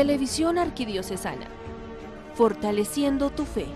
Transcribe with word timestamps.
Televisión 0.00 0.56
Arquidiocesana, 0.56 1.46
fortaleciendo 2.34 3.28
tu 3.28 3.44
fe. 3.44 3.66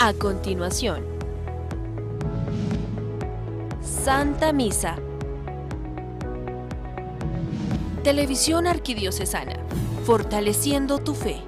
A 0.00 0.12
continuación, 0.14 1.04
Santa 3.80 4.52
Misa. 4.52 4.96
Televisión 8.02 8.66
Arquidiocesana, 8.66 9.60
fortaleciendo 10.04 10.98
tu 10.98 11.14
fe. 11.14 11.47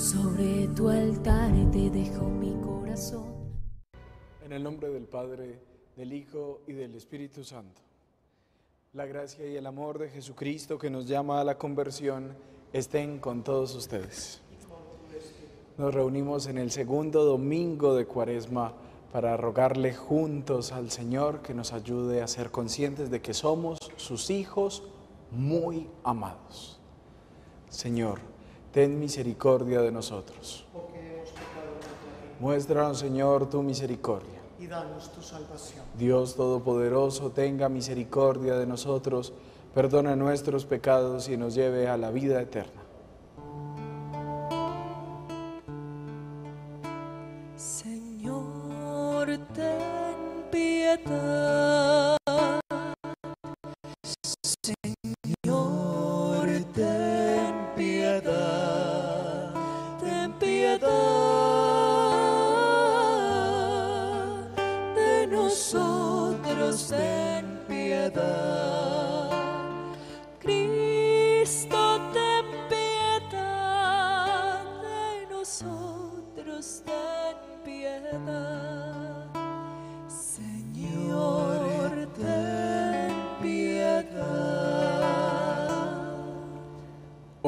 Sobre 0.00 0.66
tu 0.68 0.88
altar 0.88 1.52
te 1.70 1.90
dejo 1.90 2.24
mi 2.24 2.58
corazón. 2.62 3.52
En 4.42 4.50
el 4.54 4.62
nombre 4.62 4.88
del 4.88 5.04
Padre, 5.04 5.60
del 5.94 6.14
Hijo 6.14 6.62
y 6.66 6.72
del 6.72 6.94
Espíritu 6.94 7.44
Santo. 7.44 7.82
La 8.94 9.04
gracia 9.04 9.46
y 9.46 9.56
el 9.56 9.66
amor 9.66 9.98
de 9.98 10.08
Jesucristo 10.08 10.78
que 10.78 10.88
nos 10.88 11.06
llama 11.06 11.42
a 11.42 11.44
la 11.44 11.58
conversión 11.58 12.34
estén 12.72 13.18
con 13.18 13.44
todos 13.44 13.74
ustedes. 13.74 14.40
Nos 15.76 15.94
reunimos 15.94 16.46
en 16.46 16.56
el 16.56 16.70
segundo 16.70 17.26
domingo 17.26 17.94
de 17.94 18.06
Cuaresma 18.06 18.72
para 19.12 19.36
rogarle 19.36 19.92
juntos 19.92 20.72
al 20.72 20.90
Señor 20.90 21.42
que 21.42 21.52
nos 21.52 21.74
ayude 21.74 22.22
a 22.22 22.26
ser 22.26 22.50
conscientes 22.50 23.10
de 23.10 23.20
que 23.20 23.34
somos 23.34 23.78
sus 23.96 24.30
hijos 24.30 24.82
muy 25.30 25.90
amados. 26.04 26.80
Señor, 27.68 28.29
ten 28.72 28.98
misericordia 28.98 29.80
de 29.80 29.90
nosotros. 29.92 30.64
Muéstranos, 32.38 32.98
Señor, 32.98 33.50
tu 33.50 33.62
misericordia. 33.62 34.40
y 34.58 34.66
danos 34.66 35.10
tu 35.12 35.22
salvación. 35.22 35.84
Dios 35.98 36.36
Todopoderoso, 36.36 37.30
tenga 37.30 37.68
misericordia 37.68 38.56
de 38.56 38.66
nosotros, 38.66 39.32
perdona 39.74 40.16
nuestros 40.16 40.66
pecados 40.66 41.28
y 41.28 41.36
nos 41.36 41.54
lleve 41.54 41.88
a 41.88 41.96
la 41.96 42.10
vida 42.10 42.40
eterna. 42.40 42.79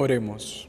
Oremos. 0.02 0.68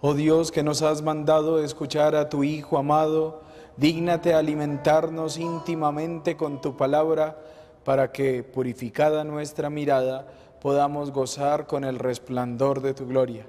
Oh 0.00 0.14
Dios 0.14 0.50
que 0.50 0.62
nos 0.62 0.80
has 0.80 1.02
mandado 1.02 1.62
escuchar 1.62 2.14
a 2.16 2.30
tu 2.30 2.42
Hijo 2.42 2.78
amado, 2.78 3.42
dígnate 3.76 4.32
alimentarnos 4.32 5.36
íntimamente 5.36 6.38
con 6.38 6.62
tu 6.62 6.74
palabra 6.74 7.38
para 7.84 8.12
que, 8.12 8.42
purificada 8.42 9.24
nuestra 9.24 9.68
mirada, 9.68 10.26
podamos 10.62 11.10
gozar 11.10 11.66
con 11.66 11.84
el 11.84 11.98
resplandor 11.98 12.80
de 12.80 12.94
tu 12.94 13.06
gloria. 13.06 13.46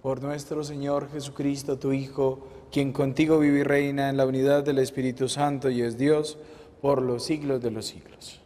Por 0.00 0.22
nuestro 0.22 0.64
Señor 0.64 1.10
Jesucristo, 1.12 1.78
tu 1.78 1.92
Hijo, 1.92 2.48
quien 2.72 2.92
contigo 2.92 3.38
vive 3.38 3.58
y 3.58 3.64
reina 3.64 4.08
en 4.08 4.16
la 4.16 4.24
unidad 4.24 4.64
del 4.64 4.78
Espíritu 4.78 5.28
Santo 5.28 5.68
y 5.68 5.82
es 5.82 5.98
Dios 5.98 6.38
por 6.80 7.02
los 7.02 7.24
siglos 7.24 7.60
de 7.60 7.70
los 7.72 7.84
siglos. 7.84 8.40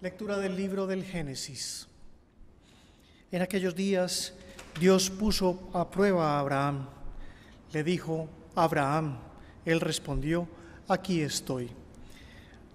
Lectura 0.00 0.38
del 0.38 0.56
libro 0.56 0.86
del 0.86 1.04
Génesis. 1.04 1.88
En 3.34 3.42
aquellos 3.42 3.74
días 3.74 4.32
Dios 4.78 5.10
puso 5.10 5.68
a 5.72 5.90
prueba 5.90 6.36
a 6.36 6.38
Abraham. 6.38 6.86
Le 7.72 7.82
dijo, 7.82 8.28
Abraham, 8.54 9.16
él 9.64 9.80
respondió, 9.80 10.46
aquí 10.86 11.20
estoy. 11.20 11.68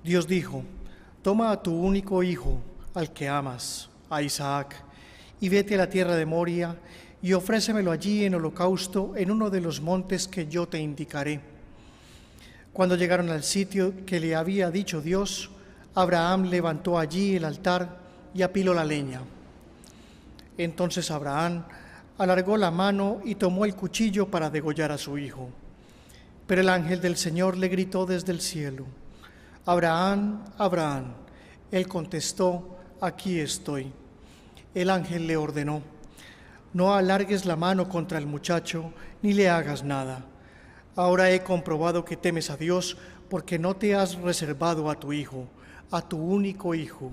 Dios 0.03 0.27
dijo, 0.27 0.65
toma 1.21 1.51
a 1.51 1.63
tu 1.63 1.73
único 1.73 2.23
hijo, 2.23 2.59
al 2.93 3.13
que 3.13 3.29
amas, 3.29 3.87
a 4.09 4.21
Isaac, 4.21 4.75
y 5.39 5.47
vete 5.47 5.75
a 5.75 5.77
la 5.77 5.89
tierra 5.89 6.17
de 6.17 6.25
Moria 6.25 6.75
y 7.21 7.31
ofrécemelo 7.31 7.89
allí 7.89 8.25
en 8.25 8.35
holocausto 8.35 9.13
en 9.15 9.31
uno 9.31 9.49
de 9.49 9.61
los 9.61 9.79
montes 9.79 10.27
que 10.27 10.47
yo 10.47 10.67
te 10.67 10.77
indicaré. 10.77 11.39
Cuando 12.73 12.97
llegaron 12.97 13.29
al 13.29 13.43
sitio 13.43 13.93
que 14.05 14.19
le 14.19 14.35
había 14.35 14.69
dicho 14.71 14.99
Dios, 14.99 15.51
Abraham 15.95 16.49
levantó 16.49 16.99
allí 16.99 17.37
el 17.37 17.45
altar 17.45 17.97
y 18.33 18.41
apiló 18.41 18.73
la 18.73 18.83
leña. 18.83 19.21
Entonces 20.59 21.09
Abraham 21.09 21.63
alargó 22.17 22.57
la 22.57 22.69
mano 22.69 23.21
y 23.23 23.35
tomó 23.35 23.63
el 23.63 23.75
cuchillo 23.75 24.27
para 24.27 24.49
degollar 24.49 24.91
a 24.91 24.97
su 24.97 25.17
hijo. 25.17 25.47
Pero 26.45 26.59
el 26.59 26.67
ángel 26.67 26.99
del 26.99 27.15
Señor 27.15 27.55
le 27.55 27.69
gritó 27.69 28.05
desde 28.05 28.33
el 28.33 28.41
cielo, 28.41 28.85
Abraham, 29.65 30.43
Abraham. 30.57 31.13
Él 31.71 31.87
contestó, 31.87 32.77
aquí 32.99 33.39
estoy. 33.39 33.89
El 34.75 34.89
ángel 34.89 35.27
le 35.27 35.37
ordenó, 35.37 35.81
no 36.73 36.93
alargues 36.93 37.45
la 37.45 37.55
mano 37.55 37.87
contra 37.87 38.17
el 38.17 38.25
muchacho 38.25 38.91
ni 39.21 39.31
le 39.31 39.47
hagas 39.47 39.85
nada. 39.85 40.25
Ahora 40.97 41.31
he 41.31 41.41
comprobado 41.41 42.03
que 42.03 42.17
temes 42.17 42.49
a 42.49 42.57
Dios 42.57 42.97
porque 43.29 43.57
no 43.57 43.77
te 43.77 43.95
has 43.95 44.15
reservado 44.15 44.89
a 44.89 44.99
tu 44.99 45.13
hijo, 45.13 45.47
a 45.89 46.01
tu 46.01 46.17
único 46.17 46.75
hijo. 46.75 47.11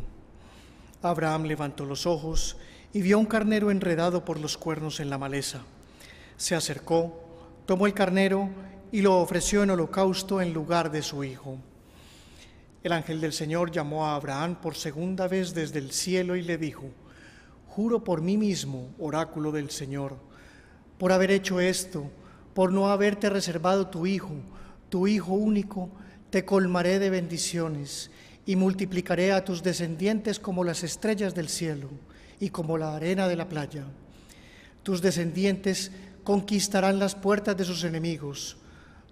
Abraham 1.00 1.44
levantó 1.44 1.84
los 1.84 2.06
ojos 2.06 2.56
y 2.56 2.75
vio 3.02 3.18
un 3.18 3.26
carnero 3.26 3.70
enredado 3.70 4.24
por 4.24 4.40
los 4.40 4.56
cuernos 4.56 5.00
en 5.00 5.10
la 5.10 5.18
maleza. 5.18 5.60
Se 6.36 6.54
acercó, 6.54 7.20
tomó 7.66 7.86
el 7.86 7.94
carnero 7.94 8.48
y 8.92 9.02
lo 9.02 9.18
ofreció 9.18 9.62
en 9.62 9.70
holocausto 9.70 10.40
en 10.40 10.52
lugar 10.52 10.90
de 10.90 11.02
su 11.02 11.24
hijo. 11.24 11.58
El 12.82 12.92
ángel 12.92 13.20
del 13.20 13.32
Señor 13.32 13.70
llamó 13.70 14.06
a 14.06 14.14
Abraham 14.14 14.60
por 14.60 14.76
segunda 14.76 15.28
vez 15.28 15.52
desde 15.52 15.78
el 15.78 15.90
cielo 15.90 16.36
y 16.36 16.42
le 16.42 16.56
dijo, 16.56 16.84
Juro 17.66 18.04
por 18.04 18.22
mí 18.22 18.36
mismo, 18.36 18.94
oráculo 18.98 19.52
del 19.52 19.70
Señor, 19.70 20.16
por 20.96 21.12
haber 21.12 21.30
hecho 21.30 21.60
esto, 21.60 22.10
por 22.54 22.72
no 22.72 22.88
haberte 22.88 23.28
reservado 23.28 23.88
tu 23.88 24.06
hijo, 24.06 24.34
tu 24.88 25.06
hijo 25.06 25.34
único, 25.34 25.90
te 26.30 26.44
colmaré 26.44 26.98
de 26.98 27.10
bendiciones 27.10 28.10
y 28.46 28.56
multiplicaré 28.56 29.32
a 29.32 29.44
tus 29.44 29.62
descendientes 29.62 30.38
como 30.38 30.64
las 30.64 30.82
estrellas 30.84 31.34
del 31.34 31.48
cielo 31.48 31.90
y 32.40 32.50
como 32.50 32.78
la 32.78 32.96
arena 32.96 33.28
de 33.28 33.36
la 33.36 33.48
playa. 33.48 33.84
Tus 34.82 35.02
descendientes 35.02 35.92
conquistarán 36.24 36.98
las 36.98 37.14
puertas 37.14 37.56
de 37.56 37.64
sus 37.64 37.84
enemigos. 37.84 38.56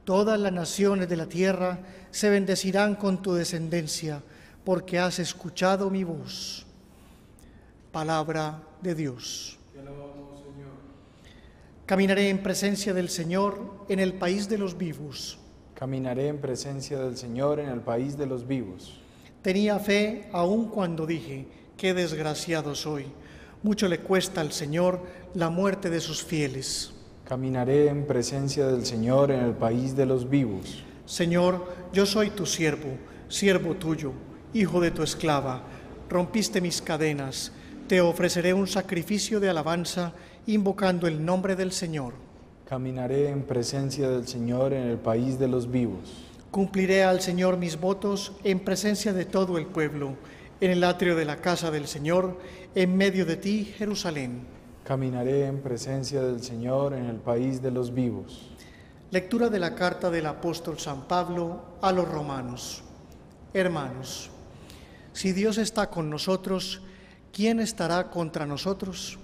Todas 0.05 0.39
las 0.39 0.53
naciones 0.53 1.09
de 1.09 1.17
la 1.17 1.27
tierra 1.27 1.81
se 2.11 2.31
bendecirán 2.31 2.95
con 2.95 3.23
tu 3.23 3.35
descendencia, 3.35 4.23
porque 4.65 4.99
has 4.99 5.19
escuchado 5.19 5.91
mi 5.91 6.05
voz. 6.05 6.67
Palabra 7.93 8.63
de 8.83 8.95
Dios. 8.95 9.59
Caminaré 11.87 12.31
en 12.31 12.43
presencia 12.43 12.95
del 12.95 13.11
Señor 13.11 13.85
en 13.89 14.01
el 14.01 14.15
país 14.15 14.49
de 14.49 14.57
los 14.57 14.79
vivos. 14.79 15.39
Caminaré 15.75 16.29
en 16.29 16.39
presencia 16.39 16.99
del 16.99 17.17
Señor 17.17 17.61
en 17.61 17.69
el 17.69 17.81
país 17.81 18.17
de 18.17 18.27
los 18.27 18.47
vivos. 18.47 19.01
Tenía 19.43 19.79
fe 19.79 20.31
aun 20.33 20.69
cuando 20.69 21.05
dije, 21.05 21.47
qué 21.77 21.95
desgraciado 21.95 22.75
soy. 22.75 23.07
Mucho 23.63 23.89
le 23.89 24.01
cuesta 24.01 24.41
al 24.41 24.53
Señor 24.53 25.01
la 25.35 25.51
muerte 25.51 25.91
de 25.91 26.01
sus 26.01 26.23
fieles. 26.23 26.93
Caminaré 27.25 27.89
en 27.89 28.07
presencia 28.07 28.67
del 28.67 28.85
Señor 28.85 29.31
en 29.31 29.41
el 29.41 29.53
país 29.53 29.97
de 29.97 30.07
los 30.07 30.29
vivos. 30.29 30.85
Señor, 31.07 31.67
yo 31.93 32.05
soy 32.07 32.31
tu 32.31 32.47
siervo, 32.47 32.99
siervo 33.29 33.75
tuyo, 33.75 34.13
hijo 34.53 34.81
de 34.81 34.91
tu 34.91 35.03
esclava. 35.03 35.63
Rompiste 36.11 36.61
mis 36.61 36.83
cadenas, 36.83 37.53
te 37.89 38.01
ofreceré 38.01 38.55
un 38.55 38.67
sacrificio 38.67 39.41
de 39.41 39.49
alabanza, 39.49 40.13
invocando 40.47 41.07
el 41.07 41.25
nombre 41.25 41.57
del 41.57 41.73
Señor. 41.73 42.15
Caminaré 42.69 43.29
en 43.29 43.43
presencia 43.43 44.09
del 44.09 44.27
Señor 44.27 44.73
en 44.73 44.89
el 44.89 44.99
país 44.99 45.39
de 45.39 45.49
los 45.49 45.71
vivos. 45.71 46.25
Cumpliré 46.51 47.05
al 47.05 47.21
Señor 47.21 47.57
mis 47.57 47.79
votos 47.79 48.33
en 48.45 48.61
presencia 48.61 49.13
de 49.13 49.25
todo 49.25 49.59
el 49.59 49.67
pueblo, 49.67 50.15
en 50.61 50.71
el 50.71 50.85
atrio 50.85 51.17
de 51.17 51.25
la 51.25 51.37
casa 51.37 51.71
del 51.71 51.87
Señor, 51.87 52.39
en 52.75 52.97
medio 52.97 53.27
de 53.27 53.37
ti, 53.37 53.65
Jerusalén. 53.77 54.47
Caminaré 54.85 55.47
en 55.47 55.61
presencia 55.61 56.23
del 56.23 56.43
Señor 56.43 56.95
en 56.95 57.07
el 57.07 57.17
país 57.17 57.63
de 57.63 57.71
los 57.71 57.95
vivos. 57.95 58.51
Lectura 59.11 59.49
de 59.49 59.59
la 59.59 59.75
carta 59.75 60.11
del 60.11 60.27
apóstol 60.27 60.79
San 60.79 61.09
Pablo 61.09 61.79
a 61.81 61.93
los 61.93 62.09
romanos. 62.09 62.83
Hermanos, 63.53 64.31
si 65.13 65.33
Dios 65.33 65.59
está 65.59 65.89
con 65.89 66.11
nosotros, 66.11 66.83
¿quién 67.33 67.61
estará 67.61 68.11
contra 68.11 68.47
nosotros? 68.47 69.19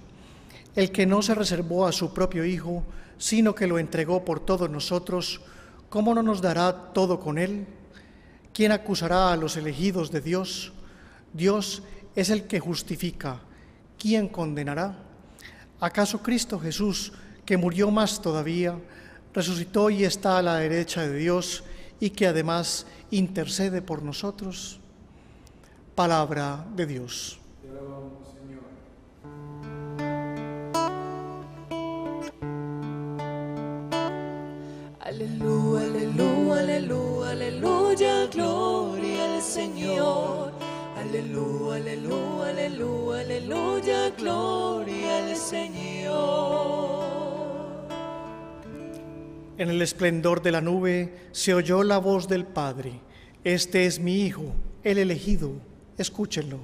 El 0.77 0.93
que 0.93 1.07
no 1.07 1.21
se 1.21 1.35
reservó 1.35 1.87
a 1.87 1.93
su 1.93 2.15
propio 2.15 2.45
Hijo, 2.45 2.85
sino 3.19 3.55
que 3.55 3.67
lo 3.67 3.79
entregó 3.79 4.25
por 4.25 4.41
todos 4.41 4.71
nosotros, 4.71 5.41
¿cómo 5.89 6.15
no 6.15 6.23
nos 6.23 6.41
dará 6.41 6.93
todo 6.93 7.19
con 7.19 7.39
él? 7.39 7.67
¿Quién 8.55 8.73
acusará 8.73 9.33
a 9.33 9.37
los 9.37 9.57
elegidos 9.57 10.11
de 10.11 10.21
Dios? 10.21 10.73
Dios 11.33 11.83
es 12.15 12.31
el 12.31 12.47
que 12.47 12.61
justifica. 12.61 13.41
¿Quién 13.99 14.29
condenará? 14.29 14.97
¿Acaso 15.81 16.23
Cristo 16.23 16.59
Jesús, 16.59 17.13
que 17.45 17.57
murió 17.57 17.91
más 17.91 18.21
todavía, 18.21 18.79
resucitó 19.33 19.91
y 19.91 20.05
está 20.05 20.39
a 20.39 20.43
la 20.43 20.57
derecha 20.57 21.07
de 21.07 21.17
Dios 21.17 21.65
y 22.01 22.11
que 22.11 22.27
además 22.27 22.87
intercede 23.11 23.83
por 23.83 24.03
nosotros? 24.03 24.81
Palabra 25.95 26.67
de 26.75 26.87
Dios. 26.87 27.41
Aleluya, 35.01 35.87
aleluya, 35.87 36.61
aleluya, 36.61 37.31
aleluya, 37.31 38.27
gloria 38.27 39.35
al 39.35 39.43
Señor. 39.43 40.60
Aleluya, 41.01 41.77
aleluya, 41.77 42.51
aleluya, 42.51 43.21
aleluya, 43.21 44.11
gloria 44.19 45.19
al 45.19 45.35
Señor. 45.35 47.01
En 49.57 49.71
el 49.71 49.81
esplendor 49.81 50.43
de 50.43 50.53
la 50.53 50.61
nube 50.61 51.15
se 51.33 51.55
oyó 51.55 51.83
la 51.85 51.97
voz 51.97 52.29
del 52.29 52.45
Padre. 52.45 53.01
Este 53.45 53.87
es 53.87 53.99
mi 53.99 54.27
Hijo, 54.27 54.53
el 54.85 54.99
elegido. 54.99 55.53
Escúchenlo. 55.97 56.59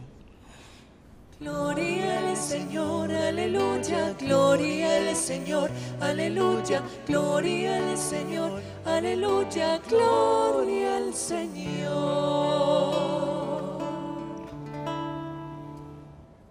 Gloria 1.40 2.28
al 2.30 2.36
Señor, 2.36 3.10
aleluya, 3.12 4.14
gloria 4.18 4.96
al 4.96 5.16
Señor, 5.16 5.70
aleluya, 6.00 6.82
gloria 7.06 7.76
al 7.76 7.96
Señor, 7.98 8.62
aleluya, 8.84 9.80
gloria 9.88 10.96
al 10.96 11.14
Señor. 11.14 12.56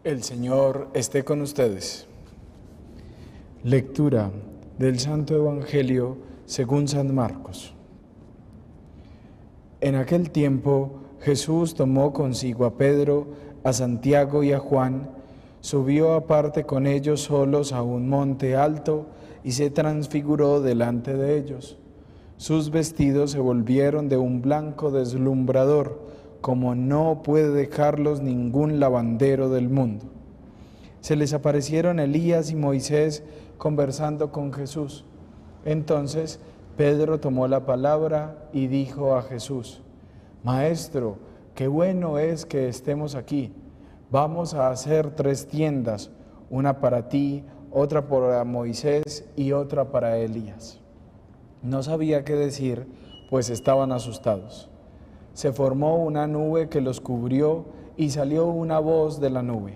El 0.05 0.21
Señor 0.21 0.89
esté 0.93 1.23
con 1.23 1.41
ustedes. 1.41 2.05
Lectura 3.63 4.29
del 4.77 4.99
Santo 4.99 5.35
Evangelio 5.35 6.17
según 6.45 6.87
San 6.87 7.15
Marcos. 7.15 7.73
En 9.81 9.95
aquel 9.95 10.29
tiempo 10.29 10.99
Jesús 11.21 11.73
tomó 11.73 12.13
consigo 12.13 12.65
a 12.65 12.77
Pedro, 12.77 13.29
a 13.63 13.73
Santiago 13.73 14.43
y 14.43 14.53
a 14.53 14.59
Juan, 14.59 15.09
subió 15.61 16.13
aparte 16.13 16.65
con 16.65 16.85
ellos 16.85 17.21
solos 17.21 17.73
a 17.73 17.81
un 17.81 18.07
monte 18.07 18.55
alto 18.55 19.07
y 19.43 19.53
se 19.53 19.71
transfiguró 19.71 20.61
delante 20.61 21.15
de 21.15 21.35
ellos. 21.35 21.79
Sus 22.37 22.69
vestidos 22.69 23.31
se 23.31 23.39
volvieron 23.39 24.07
de 24.07 24.17
un 24.17 24.43
blanco 24.43 24.91
deslumbrador, 24.91 25.99
como 26.45 26.75
no 26.75 27.23
puede 27.23 27.49
dejarlos 27.49 28.21
ningún 28.21 28.79
lavandero 28.79 29.49
del 29.49 29.67
mundo. 29.67 30.05
Se 31.01 31.15
les 31.15 31.33
aparecieron 31.33 31.99
Elías 31.99 32.51
y 32.51 32.55
Moisés 32.55 33.23
conversando 33.57 34.31
con 34.31 34.53
Jesús. 34.53 35.05
Entonces 35.65 36.39
Pedro 36.77 37.19
tomó 37.19 37.47
la 37.47 37.65
palabra 37.65 38.47
y 38.53 38.67
dijo 38.67 39.15
a 39.15 39.23
Jesús, 39.23 39.81
Maestro, 40.43 41.17
qué 41.55 41.67
bueno 41.67 42.19
es 42.19 42.45
que 42.45 42.67
estemos 42.67 43.15
aquí. 43.15 43.51
Vamos 44.11 44.53
a 44.53 44.69
hacer 44.69 45.15
tres 45.15 45.47
tiendas, 45.47 46.11
una 46.51 46.79
para 46.79 47.09
ti, 47.09 47.43
otra 47.71 48.07
para 48.07 48.43
Moisés 48.43 49.27
y 49.35 49.51
otra 49.51 49.89
para 49.89 50.19
Elías. 50.19 50.79
No 51.63 51.81
sabía 51.81 52.23
qué 52.23 52.35
decir, 52.35 52.85
pues 53.31 53.49
estaban 53.49 53.91
asustados. 53.91 54.69
Se 55.35 55.51
formó 55.51 55.97
una 55.97 56.27
nube 56.27 56.69
que 56.69 56.79
los 56.79 57.01
cubrió 57.01 57.65
y 57.97 58.09
salió 58.09 58.47
una 58.47 58.79
voz 58.79 59.19
de 59.19 59.29
la 59.29 59.43
nube. 59.43 59.73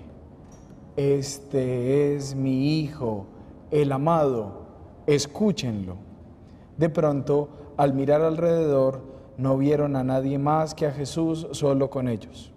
Este 0.96 2.16
es 2.16 2.34
mi 2.34 2.80
Hijo, 2.80 3.26
el 3.70 3.92
amado, 3.92 4.62
escúchenlo. 5.06 5.98
De 6.78 6.88
pronto, 6.88 7.50
al 7.76 7.94
mirar 7.94 8.22
alrededor, 8.22 9.02
no 9.38 9.58
vieron 9.58 9.98
a 9.98 10.04
nadie 10.06 10.40
más 10.40 10.74
que 10.74 10.86
a 10.86 10.94
Jesús 10.94 11.50
solo 11.52 11.90
con 11.90 12.08
ellos. 12.08 12.54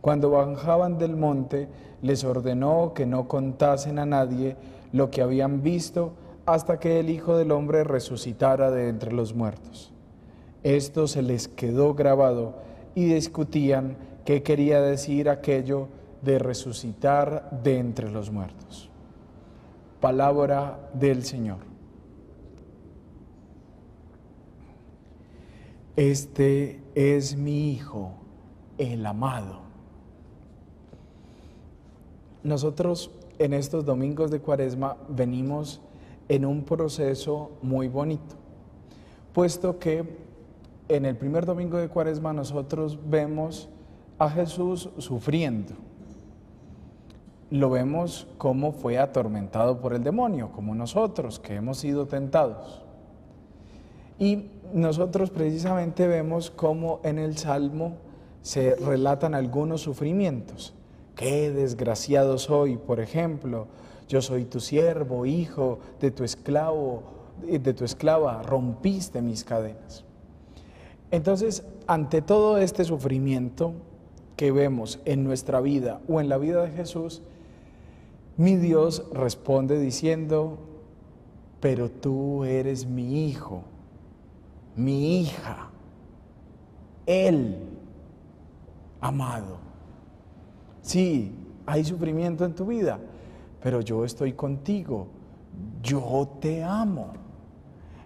Cuando 0.00 0.30
bajaban 0.30 0.98
del 0.98 1.14
monte, 1.16 1.68
les 2.02 2.24
ordenó 2.24 2.92
que 2.92 3.06
no 3.06 3.28
contasen 3.28 4.00
a 4.00 4.04
nadie 4.04 4.56
lo 4.92 5.12
que 5.12 5.22
habían 5.22 5.62
visto 5.62 6.14
hasta 6.44 6.80
que 6.80 6.98
el 6.98 7.08
Hijo 7.08 7.36
del 7.36 7.52
Hombre 7.52 7.84
resucitara 7.84 8.72
de 8.72 8.88
entre 8.88 9.12
los 9.12 9.32
muertos. 9.32 9.92
Esto 10.62 11.08
se 11.08 11.22
les 11.22 11.48
quedó 11.48 11.94
grabado 11.94 12.54
y 12.94 13.06
discutían 13.06 13.96
qué 14.24 14.42
quería 14.42 14.80
decir 14.80 15.28
aquello 15.28 15.88
de 16.22 16.38
resucitar 16.38 17.50
de 17.62 17.78
entre 17.78 18.10
los 18.10 18.30
muertos. 18.30 18.88
Palabra 20.00 20.90
del 20.94 21.24
Señor. 21.24 21.58
Este 25.96 26.80
es 26.94 27.36
mi 27.36 27.72
Hijo, 27.72 28.12
el 28.78 29.04
amado. 29.04 29.60
Nosotros 32.42 33.10
en 33.38 33.52
estos 33.52 33.84
domingos 33.84 34.30
de 34.30 34.40
Cuaresma 34.40 34.96
venimos 35.08 35.80
en 36.28 36.44
un 36.44 36.64
proceso 36.64 37.52
muy 37.62 37.88
bonito, 37.88 38.36
puesto 39.32 39.78
que 39.78 40.04
en 40.94 41.04
el 41.04 41.16
primer 41.16 41.46
domingo 41.46 41.78
de 41.78 41.88
Cuaresma 41.88 42.32
nosotros 42.32 42.98
vemos 43.08 43.68
a 44.18 44.30
Jesús 44.30 44.90
sufriendo. 44.98 45.74
Lo 47.50 47.70
vemos 47.70 48.26
como 48.38 48.72
fue 48.72 48.98
atormentado 48.98 49.80
por 49.80 49.92
el 49.94 50.02
demonio, 50.02 50.50
como 50.52 50.74
nosotros 50.74 51.38
que 51.38 51.54
hemos 51.54 51.78
sido 51.78 52.06
tentados. 52.06 52.82
Y 54.18 54.50
nosotros 54.72 55.30
precisamente 55.30 56.06
vemos 56.06 56.50
cómo 56.50 57.00
en 57.02 57.18
el 57.18 57.36
Salmo 57.36 57.96
se 58.42 58.74
relatan 58.76 59.34
algunos 59.34 59.82
sufrimientos. 59.82 60.74
Qué 61.14 61.50
desgraciado 61.50 62.38
soy, 62.38 62.76
por 62.76 63.00
ejemplo, 63.00 63.66
yo 64.08 64.22
soy 64.22 64.44
tu 64.44 64.60
siervo, 64.60 65.26
hijo 65.26 65.78
de 66.00 66.10
tu 66.10 66.24
esclavo, 66.24 67.02
de 67.46 67.74
tu 67.74 67.84
esclava, 67.84 68.42
rompiste 68.42 69.20
mis 69.20 69.44
cadenas. 69.44 70.04
Entonces, 71.12 71.62
ante 71.86 72.22
todo 72.22 72.56
este 72.56 72.84
sufrimiento 72.84 73.74
que 74.34 74.50
vemos 74.50 74.98
en 75.04 75.24
nuestra 75.24 75.60
vida 75.60 76.00
o 76.08 76.22
en 76.22 76.30
la 76.30 76.38
vida 76.38 76.62
de 76.62 76.70
Jesús, 76.70 77.20
mi 78.38 78.56
Dios 78.56 79.04
responde 79.12 79.78
diciendo, 79.78 80.58
pero 81.60 81.90
tú 81.90 82.44
eres 82.44 82.86
mi 82.86 83.26
hijo, 83.28 83.62
mi 84.74 85.20
hija, 85.20 85.68
Él, 87.04 87.58
amado. 89.02 89.58
Sí, 90.80 91.30
hay 91.66 91.84
sufrimiento 91.84 92.46
en 92.46 92.54
tu 92.54 92.64
vida, 92.64 92.98
pero 93.62 93.82
yo 93.82 94.06
estoy 94.06 94.32
contigo, 94.32 95.08
yo 95.82 96.26
te 96.40 96.64
amo. 96.64 97.12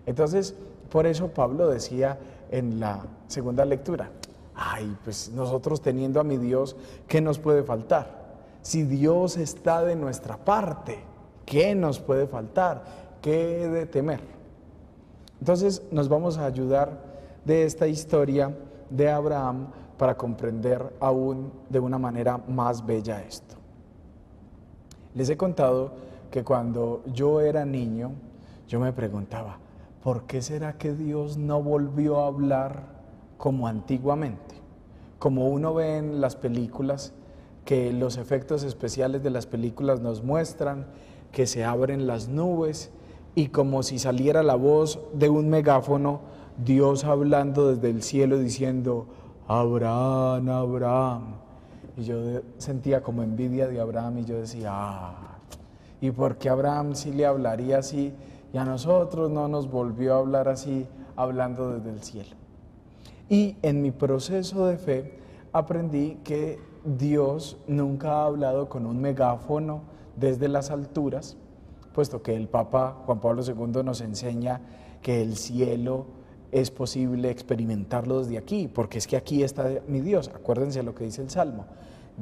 Entonces, 0.06 0.56
por 0.90 1.06
eso 1.06 1.28
Pablo 1.28 1.68
decía 1.68 2.18
en 2.50 2.80
la 2.80 3.04
segunda 3.26 3.64
lectura, 3.64 4.10
ay, 4.54 4.96
pues 5.04 5.30
nosotros 5.30 5.80
teniendo 5.80 6.20
a 6.20 6.24
mi 6.24 6.36
Dios, 6.36 6.76
¿qué 7.08 7.20
nos 7.20 7.38
puede 7.38 7.62
faltar? 7.62 8.24
Si 8.62 8.82
Dios 8.82 9.36
está 9.36 9.84
de 9.84 9.96
nuestra 9.96 10.36
parte, 10.36 10.98
¿qué 11.44 11.74
nos 11.74 12.00
puede 12.00 12.26
faltar? 12.26 12.84
¿Qué 13.22 13.68
de 13.68 13.86
temer? 13.86 14.20
Entonces 15.40 15.82
nos 15.90 16.08
vamos 16.08 16.38
a 16.38 16.46
ayudar 16.46 16.98
de 17.44 17.64
esta 17.64 17.86
historia 17.86 18.56
de 18.90 19.10
Abraham 19.10 19.68
para 19.96 20.16
comprender 20.16 20.94
aún 21.00 21.52
de 21.68 21.78
una 21.78 21.98
manera 21.98 22.38
más 22.48 22.84
bella 22.84 23.22
esto. 23.22 23.54
Les 25.14 25.28
he 25.30 25.36
contado 25.36 25.92
que 26.30 26.44
cuando 26.44 27.02
yo 27.12 27.40
era 27.40 27.64
niño, 27.64 28.12
yo 28.68 28.80
me 28.80 28.92
preguntaba, 28.92 29.58
¿por 30.06 30.22
qué 30.22 30.40
será 30.40 30.78
que 30.78 30.94
Dios 30.94 31.36
no 31.36 31.60
volvió 31.60 32.20
a 32.20 32.28
hablar 32.28 32.84
como 33.38 33.66
antiguamente? 33.66 34.54
Como 35.18 35.48
uno 35.48 35.74
ve 35.74 35.96
en 35.96 36.20
las 36.20 36.36
películas, 36.36 37.12
que 37.64 37.92
los 37.92 38.16
efectos 38.16 38.62
especiales 38.62 39.24
de 39.24 39.30
las 39.30 39.46
películas 39.46 40.00
nos 40.00 40.22
muestran 40.22 40.86
que 41.32 41.48
se 41.48 41.64
abren 41.64 42.06
las 42.06 42.28
nubes 42.28 42.92
y 43.34 43.48
como 43.48 43.82
si 43.82 43.98
saliera 43.98 44.44
la 44.44 44.54
voz 44.54 45.00
de 45.12 45.28
un 45.28 45.48
megáfono, 45.48 46.20
Dios 46.64 47.02
hablando 47.04 47.74
desde 47.74 47.90
el 47.90 48.00
cielo 48.04 48.38
diciendo, 48.38 49.08
Abraham, 49.48 50.48
Abraham. 50.50 51.22
Y 51.96 52.04
yo 52.04 52.42
sentía 52.58 53.02
como 53.02 53.24
envidia 53.24 53.66
de 53.66 53.80
Abraham 53.80 54.18
y 54.18 54.24
yo 54.24 54.38
decía, 54.38 54.70
ah, 54.70 55.38
¿y 56.00 56.12
por 56.12 56.36
qué 56.36 56.48
Abraham 56.48 56.94
sí 56.94 57.10
le 57.10 57.26
hablaría 57.26 57.78
así 57.78 58.14
y 58.52 58.58
a 58.58 58.64
nosotros 58.64 59.30
no 59.30 59.48
nos 59.48 59.70
volvió 59.70 60.14
a 60.14 60.18
hablar 60.18 60.48
así, 60.48 60.86
hablando 61.16 61.72
desde 61.72 61.90
el 61.90 62.02
cielo? 62.02 62.36
Y 63.28 63.56
en 63.62 63.82
mi 63.82 63.90
proceso 63.90 64.66
de 64.66 64.78
fe 64.78 65.18
aprendí 65.52 66.18
que 66.22 66.58
Dios 66.84 67.58
nunca 67.66 68.12
ha 68.12 68.24
hablado 68.26 68.68
con 68.68 68.86
un 68.86 69.00
megáfono 69.00 69.82
desde 70.14 70.48
las 70.48 70.70
alturas, 70.70 71.36
puesto 71.92 72.22
que 72.22 72.36
el 72.36 72.48
Papa 72.48 73.02
Juan 73.04 73.20
Pablo 73.20 73.42
II 73.42 73.82
nos 73.82 74.00
enseña 74.00 74.60
que 75.02 75.22
el 75.22 75.36
cielo 75.36 76.06
es 76.52 76.70
posible 76.70 77.30
experimentarlo 77.30 78.20
desde 78.20 78.38
aquí, 78.38 78.68
porque 78.68 78.98
es 78.98 79.06
que 79.06 79.16
aquí 79.16 79.42
está 79.42 79.68
mi 79.88 80.00
Dios. 80.00 80.30
Acuérdense 80.34 80.82
lo 80.82 80.94
que 80.94 81.04
dice 81.04 81.22
el 81.22 81.30
Salmo. 81.30 81.66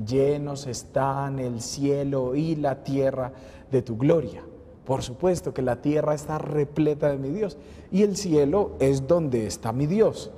Llenos 0.06 0.66
están 0.66 1.38
el 1.38 1.60
cielo 1.60 2.34
y 2.34 2.56
la 2.56 2.82
tierra 2.82 3.32
de 3.70 3.82
tu 3.82 3.96
gloria. 3.96 4.42
Por 4.84 5.02
supuesto 5.02 5.54
que 5.54 5.62
la 5.62 5.80
tierra 5.80 6.14
está 6.14 6.38
repleta 6.38 7.10
de 7.10 7.18
mi 7.18 7.30
Dios 7.30 7.56
y 7.90 8.02
el 8.02 8.16
cielo 8.16 8.72
es 8.80 9.06
donde 9.06 9.46
está 9.46 9.72
mi 9.72 9.86
Dios. 9.86 10.30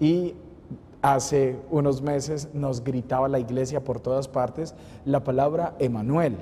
Y 0.00 0.34
hace 1.02 1.58
unos 1.70 2.00
meses 2.00 2.48
nos 2.54 2.82
gritaba 2.82 3.28
la 3.28 3.38
iglesia 3.38 3.84
por 3.84 4.00
todas 4.00 4.28
partes 4.28 4.74
la 5.04 5.24
palabra 5.24 5.74
Emanuel, 5.78 6.36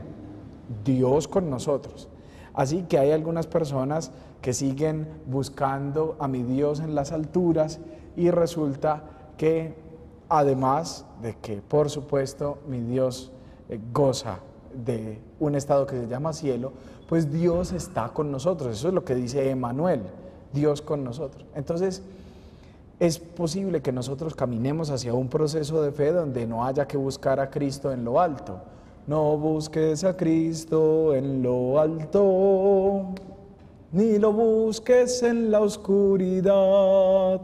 Dios 0.84 1.26
con 1.26 1.50
nosotros. 1.50 2.08
Así 2.54 2.82
que 2.82 2.98
hay 2.98 3.10
algunas 3.10 3.46
personas 3.46 4.12
que 4.42 4.52
siguen 4.52 5.08
buscando 5.26 6.16
a 6.18 6.28
mi 6.28 6.42
Dios 6.42 6.80
en 6.80 6.94
las 6.94 7.12
alturas 7.12 7.80
y 8.16 8.30
resulta 8.30 9.04
que 9.36 9.74
además 10.28 11.06
de 11.22 11.36
que 11.36 11.62
por 11.62 11.90
supuesto 11.90 12.58
mi 12.68 12.80
Dios 12.80 13.32
eh, 13.68 13.80
goza 13.92 14.38
de 14.74 15.20
un 15.40 15.54
estado 15.54 15.86
que 15.86 15.96
se 15.96 16.06
llama 16.06 16.32
cielo, 16.32 16.72
pues 17.10 17.32
Dios 17.32 17.72
está 17.72 18.10
con 18.10 18.30
nosotros. 18.30 18.78
Eso 18.78 18.86
es 18.86 18.94
lo 18.94 19.04
que 19.04 19.16
dice 19.16 19.50
Emanuel, 19.50 20.02
Dios 20.52 20.80
con 20.80 21.02
nosotros. 21.02 21.44
Entonces, 21.56 22.04
es 23.00 23.18
posible 23.18 23.82
que 23.82 23.90
nosotros 23.90 24.36
caminemos 24.36 24.90
hacia 24.90 25.12
un 25.12 25.26
proceso 25.28 25.82
de 25.82 25.90
fe 25.90 26.12
donde 26.12 26.46
no 26.46 26.64
haya 26.64 26.86
que 26.86 26.96
buscar 26.96 27.40
a 27.40 27.50
Cristo 27.50 27.90
en 27.90 28.04
lo 28.04 28.20
alto. 28.20 28.60
No 29.08 29.36
busques 29.36 30.04
a 30.04 30.16
Cristo 30.16 31.12
en 31.12 31.42
lo 31.42 31.80
alto, 31.80 33.06
ni 33.90 34.20
lo 34.20 34.32
busques 34.32 35.24
en 35.24 35.50
la 35.50 35.62
oscuridad. 35.62 37.40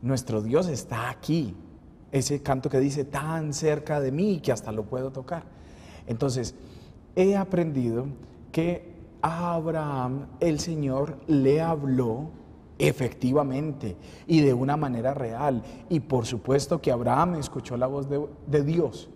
Nuestro 0.00 0.42
Dios 0.42 0.68
está 0.68 1.10
aquí. 1.10 1.56
Ese 2.12 2.40
canto 2.40 2.70
que 2.70 2.78
dice 2.78 3.04
tan 3.04 3.52
cerca 3.52 4.00
de 4.00 4.12
mí 4.12 4.38
que 4.38 4.52
hasta 4.52 4.70
lo 4.70 4.84
puedo 4.84 5.10
tocar. 5.10 5.42
Entonces, 6.06 6.54
he 7.16 7.36
aprendido 7.36 8.06
que 8.50 8.92
a 9.22 9.54
Abraham 9.54 10.26
el 10.40 10.58
Señor 10.58 11.18
le 11.26 11.60
habló 11.60 12.30
efectivamente 12.78 13.96
y 14.26 14.40
de 14.40 14.52
una 14.52 14.76
manera 14.76 15.14
real. 15.14 15.62
Y 15.88 16.00
por 16.00 16.26
supuesto 16.26 16.80
que 16.80 16.90
Abraham 16.90 17.36
escuchó 17.36 17.76
la 17.76 17.86
voz 17.86 18.08
de, 18.08 18.64
Dios, 18.64 19.08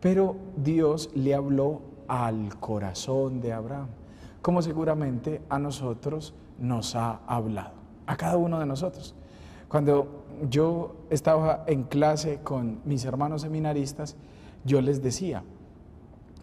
pero 0.00 0.36
Dios 0.56 1.10
le 1.14 1.34
habló 1.34 1.82
al 2.08 2.58
corazón 2.58 3.40
de 3.40 3.52
Abraham 3.52 3.88
como 4.42 4.60
seguramente 4.60 5.40
a 5.48 5.58
nosotros 5.58 6.34
nos 6.58 6.96
ha 6.96 7.20
hablado, 7.26 7.74
a 8.06 8.16
cada 8.16 8.36
uno 8.36 8.58
de 8.58 8.66
nosotros. 8.66 9.14
Cuando 9.68 10.24
yo 10.50 10.96
estaba 11.08 11.62
en 11.66 11.84
clase 11.84 12.40
con 12.42 12.80
mis 12.84 13.04
hermanos 13.04 13.42
seminaristas, 13.42 14.16
yo 14.64 14.80
les 14.80 15.00
decía 15.00 15.44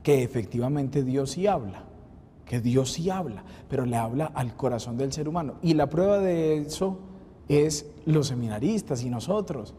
que 0.04 0.24
efectivamente 0.24 1.04
Dios 1.04 1.32
sí 1.32 1.48
habla, 1.48 1.84
que 2.46 2.62
Dios 2.62 2.94
sí 2.94 3.10
habla, 3.10 3.44
pero 3.70 3.86
le 3.86 3.98
habla 3.98 4.26
al 4.28 4.56
corazón 4.56 4.98
del 4.98 5.12
ser 5.12 5.28
humano. 5.28 5.56
Y 5.62 5.74
la 5.74 5.90
prueba 5.90 6.20
de 6.20 6.58
eso 6.58 7.00
es 7.48 7.86
los 8.06 8.28
seminaristas 8.28 9.04
y 9.04 9.10
nosotros, 9.10 9.74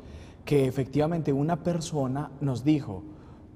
que 0.44 0.66
efectivamente 0.66 1.32
una 1.32 1.62
persona 1.62 2.30
nos 2.40 2.64
dijo, 2.64 3.02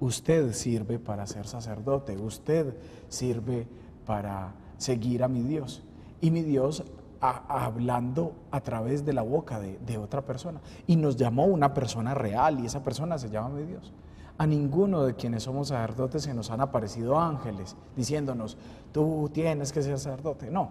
usted 0.00 0.52
sirve 0.52 0.98
para 0.98 1.26
ser 1.26 1.46
sacerdote, 1.46 2.16
usted 2.16 2.76
sirve 3.08 3.66
para 4.06 4.54
seguir 4.78 5.22
a 5.22 5.28
mi 5.28 5.42
Dios. 5.42 5.82
Y 6.20 6.30
mi 6.30 6.42
Dios 6.42 6.84
hablando 7.20 8.34
a 8.50 8.60
través 8.60 9.04
de 9.04 9.12
la 9.12 9.22
boca 9.22 9.60
de, 9.60 9.98
otra 9.98 10.22
persona. 10.22 10.60
Y 10.86 10.96
nos 10.96 11.16
llamó 11.16 11.46
una 11.46 11.72
persona 11.72 12.14
real 12.14 12.60
y 12.60 12.66
esa 12.66 12.82
persona 12.82 13.18
se 13.18 13.30
llama 13.30 13.50
mi 13.50 13.64
Dios. 13.64 13.92
A 14.36 14.46
ninguno 14.46 15.04
de 15.04 15.14
quienes 15.14 15.44
somos 15.44 15.68
sacerdotes 15.68 16.24
se 16.24 16.34
nos 16.34 16.50
han 16.50 16.60
aparecido 16.60 17.20
ángeles 17.20 17.76
diciéndonos, 17.96 18.56
tú 18.92 19.30
tienes 19.32 19.72
que 19.72 19.82
ser 19.82 19.98
sacerdote. 19.98 20.50
No, 20.50 20.70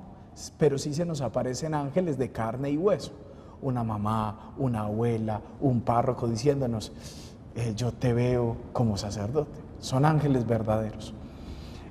pero 0.58 0.78
sí 0.78 0.94
se 0.94 1.06
nos 1.06 1.22
aparecen 1.22 1.74
ángeles 1.74 2.18
de 2.18 2.32
carne 2.32 2.72
y 2.72 2.78
hueso. 2.78 3.12
Una 3.62 3.84
mamá, 3.84 4.54
una 4.58 4.82
abuela, 4.82 5.42
un 5.62 5.82
párroco 5.82 6.28
diciéndonos, 6.28 6.92
eh, 7.56 7.74
yo 7.76 7.94
te 7.94 8.14
veo 8.14 8.58
como 8.74 8.98
sacerdote. 8.98 9.62
Son 9.80 10.04
ángeles 10.04 10.46
verdaderos. 10.46 11.14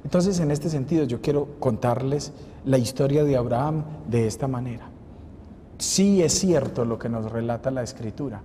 Entonces, 0.05 0.41
en 0.41 0.51
este 0.51 0.69
sentido, 0.69 1.05
yo 1.05 1.21
quiero 1.23 1.49
contarles 1.59 2.33
la 2.65 2.79
historia 2.79 3.25
de 3.25 3.37
Abraham 3.37 3.85
de 4.09 4.27
esta 4.27 4.49
manera. 4.49 4.89
Sí 5.79 6.23
es 6.23 6.39
cierto 6.39 6.85
lo 6.85 6.99
que 6.99 7.09
nos 7.09 7.31
relata 7.31 7.71
la 7.71 7.83
escritura. 7.83 8.43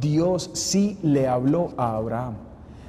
Dios 0.00 0.50
sí 0.54 0.98
le 1.02 1.28
habló 1.28 1.72
a 1.76 1.96
Abraham. 1.96 2.34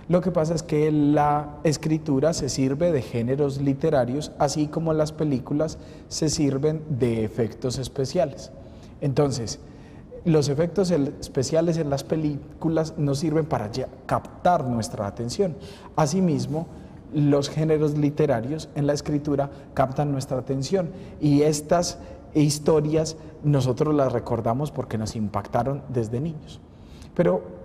Lo 0.08 0.22
que 0.22 0.32
pasa 0.32 0.54
es 0.54 0.62
que 0.62 0.92
la 0.92 1.58
escritura 1.64 2.34
se 2.34 2.50
sirve 2.50 2.92
de 2.92 3.02
géneros 3.02 3.60
literarios, 3.60 4.32
así 4.38 4.68
como 4.68 4.94
las 4.94 5.12
películas 5.12 5.80
se 6.10 6.30
sirven 6.30 6.84
de 6.90 7.24
efectos 7.24 7.80
especiales. 7.80 8.52
Entonces, 9.02 9.60
los 10.24 10.50
efectos 10.50 10.92
especiales 10.92 11.78
en 11.78 11.90
las 11.90 12.04
películas 12.04 12.94
nos 12.98 13.20
sirven 13.20 13.46
para 13.46 13.72
captar 14.06 14.66
nuestra 14.66 15.08
atención. 15.08 15.56
Asimismo, 15.96 16.68
los 17.14 17.50
géneros 17.50 17.98
literarios 17.98 18.70
en 18.76 18.86
la 18.88 18.94
escritura 18.94 19.50
captan 19.74 20.12
nuestra 20.12 20.38
atención 20.38 20.90
y 21.20 21.44
estas 21.44 21.98
historias 22.36 23.18
nosotros 23.44 23.96
las 23.96 24.12
recordamos 24.12 24.72
porque 24.72 24.98
nos 24.98 25.16
impactaron 25.16 25.82
desde 25.90 26.20
niños. 26.20 26.60
Pero 27.16 27.65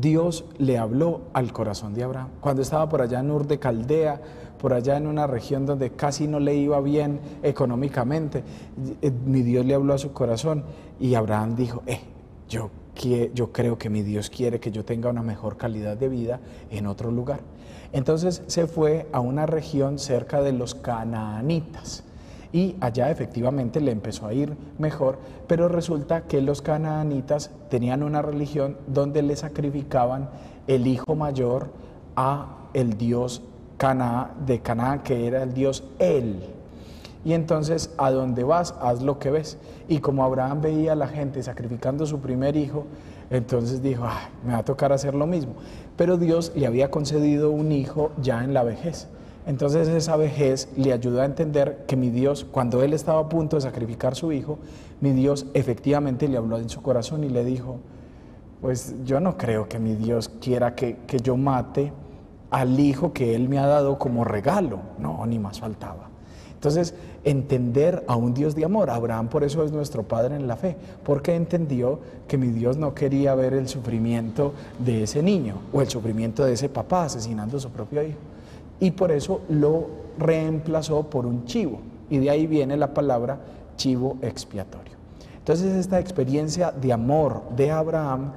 Dios 0.00 0.44
le 0.58 0.78
habló 0.78 1.22
al 1.32 1.52
corazón 1.52 1.94
de 1.94 2.04
Abraham. 2.04 2.28
Cuando 2.40 2.62
estaba 2.62 2.88
por 2.88 3.02
allá 3.02 3.20
en 3.20 3.30
Ur 3.30 3.46
de 3.46 3.58
Caldea, 3.58 4.20
por 4.58 4.72
allá 4.72 4.96
en 4.96 5.06
una 5.06 5.26
región 5.26 5.66
donde 5.66 5.90
casi 5.90 6.26
no 6.26 6.40
le 6.40 6.54
iba 6.54 6.80
bien 6.80 7.20
económicamente, 7.42 8.42
eh, 9.02 9.10
mi 9.10 9.42
Dios 9.42 9.64
le 9.64 9.74
habló 9.74 9.94
a 9.94 9.98
su 9.98 10.12
corazón 10.12 10.64
y 11.00 11.14
Abraham 11.14 11.56
dijo, 11.56 11.82
eh, 11.86 12.00
yo, 12.48 12.70
yo 13.34 13.52
creo 13.52 13.78
que 13.78 13.90
mi 13.90 14.02
Dios 14.02 14.30
quiere 14.30 14.60
que 14.60 14.70
yo 14.70 14.84
tenga 14.84 15.10
una 15.10 15.22
mejor 15.22 15.56
calidad 15.56 15.96
de 15.96 16.08
vida 16.08 16.40
en 16.70 16.86
otro 16.86 17.10
lugar. 17.10 17.40
Entonces 17.92 18.42
se 18.46 18.66
fue 18.66 19.06
a 19.12 19.20
una 19.20 19.46
región 19.46 19.98
cerca 19.98 20.42
de 20.42 20.52
los 20.52 20.74
canaanitas 20.74 22.04
y 22.52 22.76
allá 22.80 23.10
efectivamente 23.10 23.80
le 23.80 23.92
empezó 23.92 24.26
a 24.26 24.34
ir 24.34 24.56
mejor, 24.78 25.18
pero 25.46 25.68
resulta 25.68 26.22
que 26.22 26.40
los 26.40 26.62
canaanitas 26.62 27.50
tenían 27.68 28.02
una 28.02 28.22
religión 28.22 28.76
donde 28.86 29.22
le 29.22 29.36
sacrificaban 29.36 30.28
el 30.66 30.86
hijo 30.86 31.14
mayor 31.14 31.70
a 32.16 32.68
el 32.74 32.96
dios 32.96 33.42
Cana, 33.76 34.30
de 34.46 34.60
Canaán, 34.60 35.02
que 35.02 35.26
era 35.26 35.42
el 35.42 35.52
dios 35.52 35.84
él. 35.98 36.42
Y 37.24 37.32
entonces, 37.32 37.90
a 37.98 38.10
donde 38.10 38.44
vas, 38.44 38.74
haz 38.80 39.02
lo 39.02 39.18
que 39.18 39.30
ves. 39.30 39.58
Y 39.88 39.98
como 39.98 40.24
Abraham 40.24 40.60
veía 40.62 40.92
a 40.92 40.96
la 40.96 41.08
gente 41.08 41.42
sacrificando 41.42 42.06
su 42.06 42.20
primer 42.20 42.56
hijo, 42.56 42.86
entonces 43.30 43.82
dijo, 43.82 44.06
me 44.44 44.52
va 44.52 44.58
a 44.58 44.64
tocar 44.64 44.92
hacer 44.92 45.14
lo 45.14 45.26
mismo. 45.26 45.54
Pero 45.96 46.16
Dios 46.16 46.52
le 46.54 46.66
había 46.66 46.90
concedido 46.90 47.50
un 47.50 47.72
hijo 47.72 48.12
ya 48.22 48.44
en 48.44 48.54
la 48.54 48.62
vejez. 48.62 49.08
Entonces 49.46 49.86
esa 49.86 50.16
vejez 50.16 50.68
le 50.76 50.92
ayudó 50.92 51.22
a 51.22 51.24
entender 51.24 51.84
que 51.86 51.96
mi 51.96 52.10
Dios, 52.10 52.44
cuando 52.44 52.82
él 52.82 52.92
estaba 52.92 53.20
a 53.20 53.28
punto 53.28 53.56
de 53.56 53.62
sacrificar 53.62 54.16
su 54.16 54.32
hijo, 54.32 54.58
mi 55.00 55.12
Dios 55.12 55.46
efectivamente 55.54 56.26
le 56.26 56.36
habló 56.36 56.58
en 56.58 56.68
su 56.68 56.82
corazón 56.82 57.22
y 57.22 57.28
le 57.28 57.44
dijo, 57.44 57.78
pues 58.60 58.96
yo 59.04 59.20
no 59.20 59.36
creo 59.36 59.68
que 59.68 59.78
mi 59.78 59.94
Dios 59.94 60.28
quiera 60.40 60.74
que, 60.74 60.96
que 61.06 61.18
yo 61.18 61.36
mate 61.36 61.92
al 62.50 62.80
hijo 62.80 63.12
que 63.12 63.36
él 63.36 63.48
me 63.48 63.58
ha 63.58 63.66
dado 63.66 63.98
como 63.98 64.24
regalo. 64.24 64.80
No, 64.98 65.24
ni 65.26 65.38
más 65.38 65.60
faltaba. 65.60 66.08
Entonces, 66.54 66.94
entender 67.22 68.02
a 68.08 68.16
un 68.16 68.34
Dios 68.34 68.56
de 68.56 68.64
amor. 68.64 68.90
Abraham 68.90 69.28
por 69.28 69.44
eso 69.44 69.62
es 69.62 69.70
nuestro 69.70 70.02
Padre 70.02 70.34
en 70.34 70.48
la 70.48 70.56
fe, 70.56 70.76
porque 71.04 71.36
entendió 71.36 72.00
que 72.26 72.38
mi 72.38 72.48
Dios 72.48 72.76
no 72.78 72.94
quería 72.94 73.34
ver 73.36 73.52
el 73.52 73.68
sufrimiento 73.68 74.52
de 74.78 75.04
ese 75.04 75.22
niño 75.22 75.56
o 75.72 75.82
el 75.82 75.88
sufrimiento 75.88 76.44
de 76.44 76.54
ese 76.54 76.68
papá 76.68 77.04
asesinando 77.04 77.58
a 77.58 77.60
su 77.60 77.70
propio 77.70 78.02
hijo. 78.02 78.18
Y 78.80 78.90
por 78.92 79.10
eso 79.10 79.40
lo 79.48 79.86
reemplazó 80.18 81.04
por 81.04 81.26
un 81.26 81.44
chivo. 81.44 81.80
Y 82.10 82.18
de 82.18 82.30
ahí 82.30 82.46
viene 82.46 82.76
la 82.76 82.92
palabra 82.94 83.38
chivo 83.76 84.16
expiatorio. 84.22 84.94
Entonces 85.38 85.76
esta 85.76 86.00
experiencia 86.00 86.72
de 86.72 86.92
amor 86.92 87.42
de 87.56 87.70
Abraham 87.70 88.32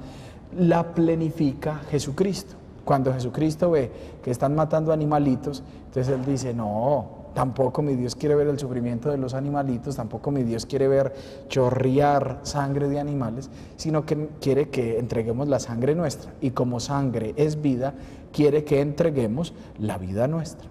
la 0.56 0.94
plenifica 0.94 1.80
Jesucristo. 1.90 2.54
Cuando 2.84 3.12
Jesucristo 3.12 3.70
ve 3.72 3.90
que 4.22 4.30
están 4.30 4.54
matando 4.54 4.92
animalitos, 4.92 5.62
entonces 5.86 6.14
él 6.14 6.24
dice, 6.24 6.54
no, 6.54 7.19
Tampoco 7.34 7.82
mi 7.82 7.94
Dios 7.94 8.16
quiere 8.16 8.34
ver 8.34 8.48
el 8.48 8.58
sufrimiento 8.58 9.10
de 9.10 9.16
los 9.16 9.34
animalitos, 9.34 9.96
tampoco 9.96 10.30
mi 10.30 10.42
Dios 10.42 10.66
quiere 10.66 10.88
ver 10.88 11.14
chorrear 11.48 12.40
sangre 12.42 12.88
de 12.88 12.98
animales, 12.98 13.50
sino 13.76 14.04
que 14.04 14.28
quiere 14.40 14.68
que 14.68 14.98
entreguemos 14.98 15.48
la 15.48 15.60
sangre 15.60 15.94
nuestra. 15.94 16.32
Y 16.40 16.50
como 16.50 16.80
sangre 16.80 17.34
es 17.36 17.62
vida, 17.62 17.94
quiere 18.32 18.64
que 18.64 18.80
entreguemos 18.80 19.54
la 19.78 19.96
vida 19.98 20.26
nuestra. 20.26 20.68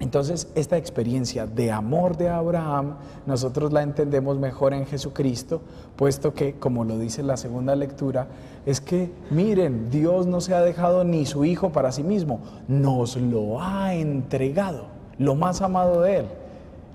Entonces, 0.00 0.48
esta 0.54 0.76
experiencia 0.76 1.46
de 1.46 1.72
amor 1.72 2.16
de 2.16 2.28
Abraham, 2.28 2.98
nosotros 3.26 3.72
la 3.72 3.82
entendemos 3.82 4.38
mejor 4.38 4.72
en 4.72 4.86
Jesucristo, 4.86 5.60
puesto 5.96 6.34
que, 6.34 6.54
como 6.54 6.84
lo 6.84 6.98
dice 6.98 7.24
la 7.24 7.36
segunda 7.36 7.74
lectura, 7.74 8.28
es 8.64 8.80
que, 8.80 9.10
miren, 9.30 9.90
Dios 9.90 10.26
no 10.26 10.40
se 10.40 10.54
ha 10.54 10.60
dejado 10.60 11.02
ni 11.02 11.26
su 11.26 11.44
Hijo 11.44 11.72
para 11.72 11.90
sí 11.90 12.04
mismo, 12.04 12.40
nos 12.68 13.16
lo 13.16 13.60
ha 13.60 13.94
entregado 13.94 14.97
lo 15.18 15.34
más 15.34 15.62
amado 15.62 16.02
de 16.02 16.18
Él, 16.18 16.26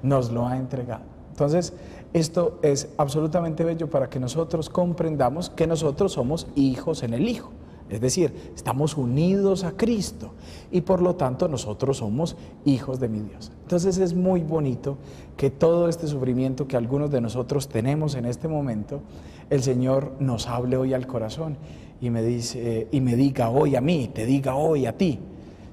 nos 0.01 0.31
lo 0.31 0.47
ha 0.47 0.57
entregado. 0.57 1.03
Entonces, 1.31 1.73
esto 2.13 2.59
es 2.61 2.89
absolutamente 2.97 3.63
bello 3.63 3.89
para 3.89 4.09
que 4.09 4.19
nosotros 4.19 4.69
comprendamos 4.69 5.49
que 5.49 5.65
nosotros 5.65 6.13
somos 6.13 6.47
hijos 6.55 7.01
en 7.03 7.13
el 7.13 7.27
Hijo. 7.27 7.51
Es 7.89 8.01
decir, 8.01 8.51
estamos 8.55 8.97
unidos 8.97 9.63
a 9.63 9.73
Cristo 9.73 10.31
y 10.71 10.81
por 10.81 11.01
lo 11.01 11.15
tanto 11.15 11.47
nosotros 11.47 11.97
somos 11.97 12.35
hijos 12.65 12.99
de 12.99 13.09
mi 13.09 13.19
Dios. 13.19 13.51
Entonces 13.63 13.97
es 13.97 14.13
muy 14.13 14.41
bonito 14.41 14.97
que 15.37 15.49
todo 15.49 15.89
este 15.89 16.07
sufrimiento 16.07 16.67
que 16.67 16.77
algunos 16.77 17.11
de 17.11 17.21
nosotros 17.21 17.67
tenemos 17.67 18.15
en 18.15 18.25
este 18.25 18.47
momento, 18.47 19.01
el 19.49 19.61
Señor 19.61 20.13
nos 20.19 20.47
hable 20.47 20.77
hoy 20.77 20.93
al 20.93 21.05
corazón 21.05 21.57
y 21.99 22.09
me 22.09 22.23
dice 22.23 22.87
y 22.91 23.01
me 23.01 23.15
diga 23.15 23.49
hoy 23.49 23.75
a 23.75 23.81
mí, 23.81 24.09
te 24.13 24.25
diga 24.25 24.55
hoy 24.55 24.85
a 24.85 24.97
ti. 24.97 25.19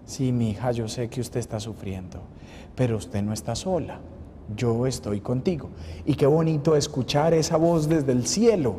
Sí, 0.04 0.32
mi 0.32 0.50
hija, 0.50 0.72
yo 0.72 0.88
sé 0.88 1.08
que 1.08 1.20
usted 1.20 1.40
está 1.40 1.60
sufriendo 1.60 2.20
pero 2.80 2.96
usted 2.96 3.20
no 3.20 3.34
está 3.34 3.54
sola, 3.54 4.00
yo 4.56 4.86
estoy 4.86 5.20
contigo. 5.20 5.68
Y 6.06 6.14
qué 6.14 6.24
bonito 6.24 6.76
escuchar 6.76 7.34
esa 7.34 7.58
voz 7.58 7.90
desde 7.90 8.12
el 8.12 8.26
cielo. 8.26 8.76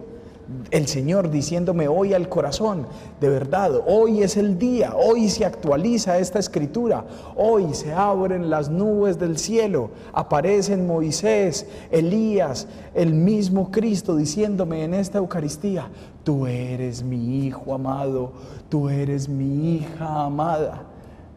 El 0.72 0.88
Señor 0.88 1.30
diciéndome 1.30 1.88
hoy 1.88 2.16
al 2.16 2.28
corazón, 2.28 2.88
de 3.20 3.30
verdad, 3.30 3.80
hoy 3.86 4.24
es 4.24 4.38
el 4.38 4.58
día, 4.58 4.96
hoy 4.96 5.30
se 5.30 5.46
actualiza 5.46 6.18
esta 6.18 6.40
escritura, 6.40 7.06
hoy 7.36 7.76
se 7.76 7.94
abren 7.94 8.50
las 8.50 8.72
nubes 8.72 9.20
del 9.20 9.38
cielo, 9.38 9.92
aparecen 10.14 10.88
Moisés, 10.88 11.68
Elías, 11.92 12.68
el 12.96 13.14
mismo 13.14 13.70
Cristo 13.70 14.16
diciéndome 14.16 14.84
en 14.84 14.96
esta 14.96 15.20
Eucaristía, 15.20 15.92
tú 16.24 16.48
eres 16.48 17.04
mi 17.04 17.46
hijo 17.46 17.72
amado, 17.72 18.32
tú 18.68 18.90
eres 18.90 19.30
mi 19.30 19.76
hija 19.76 20.24
amada. 20.24 20.91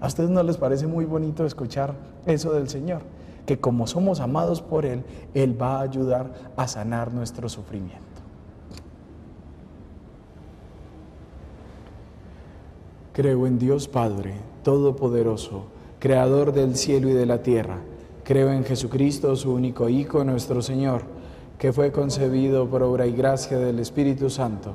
¿A 0.04 0.06
ustedes 0.06 0.28
no 0.28 0.42
les 0.42 0.58
parece 0.58 0.86
muy 0.86 1.06
bonito 1.06 1.46
escuchar 1.46 1.94
eso 2.26 2.52
del 2.52 2.68
Señor? 2.68 3.00
Que 3.46 3.58
como 3.58 3.86
somos 3.86 4.20
amados 4.20 4.60
por 4.60 4.84
Él, 4.84 5.02
Él 5.32 5.58
va 5.58 5.78
a 5.78 5.80
ayudar 5.80 6.30
a 6.58 6.68
sanar 6.68 7.14
nuestro 7.14 7.48
sufrimiento. 7.48 8.04
Creo 13.14 13.46
en 13.46 13.58
Dios 13.58 13.88
Padre, 13.88 14.34
Todopoderoso, 14.62 15.64
Creador 16.00 16.52
del 16.52 16.76
cielo 16.76 17.08
y 17.08 17.14
de 17.14 17.24
la 17.24 17.42
tierra. 17.42 17.78
Creo 18.24 18.52
en 18.52 18.64
Jesucristo, 18.64 19.34
su 19.36 19.54
único 19.54 19.88
Hijo, 19.88 20.22
nuestro 20.22 20.60
Señor, 20.60 21.00
que 21.58 21.72
fue 21.72 21.92
concebido 21.92 22.68
por 22.68 22.82
obra 22.82 23.06
y 23.06 23.12
gracia 23.12 23.56
del 23.56 23.78
Espíritu 23.78 24.28
Santo. 24.28 24.74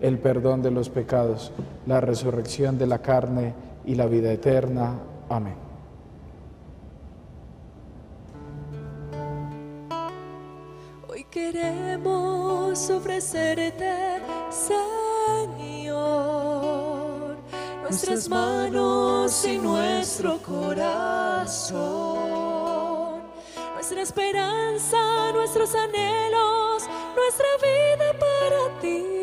el 0.00 0.18
perdón 0.18 0.62
de 0.62 0.70
los 0.70 0.88
pecados, 0.88 1.52
la 1.86 2.00
resurrección 2.00 2.78
de 2.78 2.86
la 2.86 2.98
carne, 3.00 3.54
y 3.88 3.94
la 3.94 4.06
vida 4.06 4.30
eterna. 4.30 4.98
Amén. 5.30 5.56
Hoy 11.08 11.24
queremos 11.30 12.90
ofrecerte, 12.90 14.20
Señor, 15.80 15.96
nuestras 17.80 18.28
manos 18.28 19.46
y 19.46 19.56
nuestro 19.56 20.36
corazón, 20.42 21.78
nuestra 23.72 24.02
esperanza, 24.02 25.32
nuestros 25.32 25.74
anhelos, 25.74 26.86
nuestra 27.16 27.46
vida 27.62 28.12
para 28.20 28.80
ti. 28.82 29.17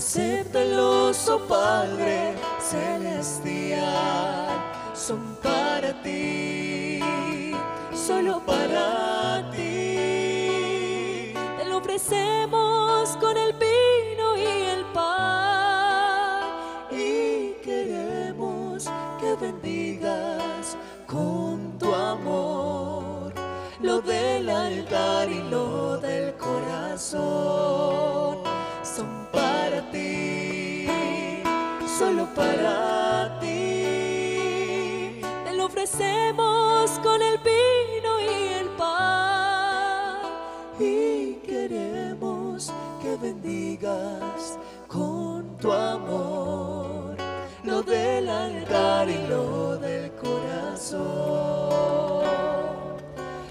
Acéptalos, 0.00 1.28
oh 1.28 1.38
Padre 1.40 2.32
celestial. 2.58 4.48
Son 4.94 5.36
para 5.42 5.92
ti, 6.02 7.00
solo 7.94 8.40
para 8.46 9.50
ti. 9.50 11.34
Te 11.58 11.64
lo 11.68 11.76
ofrecemos 11.76 13.14
con 13.18 13.36
el 13.36 13.52
vino 13.52 14.38
y 14.38 14.46
el 14.74 14.86
pan. 14.94 16.48
Y 16.90 17.56
queremos 17.62 18.88
que 19.20 19.34
bendigas 19.38 20.78
con 21.06 21.78
tu 21.78 21.94
amor 21.94 23.34
lo 23.82 24.00
del 24.00 24.48
altar 24.48 25.28
y 25.30 25.42
lo 25.50 25.98
del 25.98 26.34
corazón 26.38 28.29
Ofrecemos 35.92 37.00
con 37.02 37.20
el 37.20 37.36
vino 37.38 38.20
y 38.20 38.52
el 38.60 38.68
pan. 38.76 40.20
Y 40.78 41.34
queremos 41.44 42.72
que 43.02 43.16
bendigas 43.16 44.56
con 44.86 45.56
tu 45.56 45.72
amor 45.72 47.16
lo 47.64 47.82
del 47.82 48.28
altar 48.28 49.08
y 49.08 49.26
lo 49.26 49.76
del 49.78 50.12
corazón. 50.12 51.00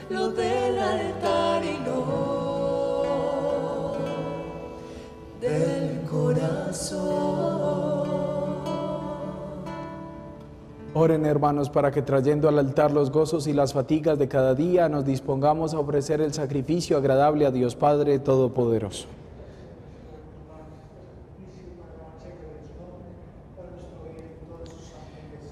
Lo 0.10 0.30
del 0.30 0.80
altar 0.80 1.66
y 1.66 1.78
lo 1.86 3.98
del 5.42 6.06
corazón. 6.10 8.09
Oren 10.96 11.26
hermanos 11.26 11.70
para 11.70 11.92
que 11.92 12.02
trayendo 12.02 12.50
al 12.50 12.58
altar 12.58 12.92
los 12.92 13.12
gozos 13.12 13.46
y 13.46 13.54
las 13.54 13.74
fatigas 13.74 14.18
de 14.18 14.28
cada 14.28 14.56
día 14.56 14.90
nos 14.90 15.06
dispongamos 15.06 15.76
a 15.76 15.80
ofrecer 15.80 16.20
el 16.20 16.34
sacrificio 16.34 16.98
agradable 16.98 17.46
a 17.46 17.52
Dios 17.52 17.76
Padre 17.76 18.18
Todopoderoso. 18.18 19.08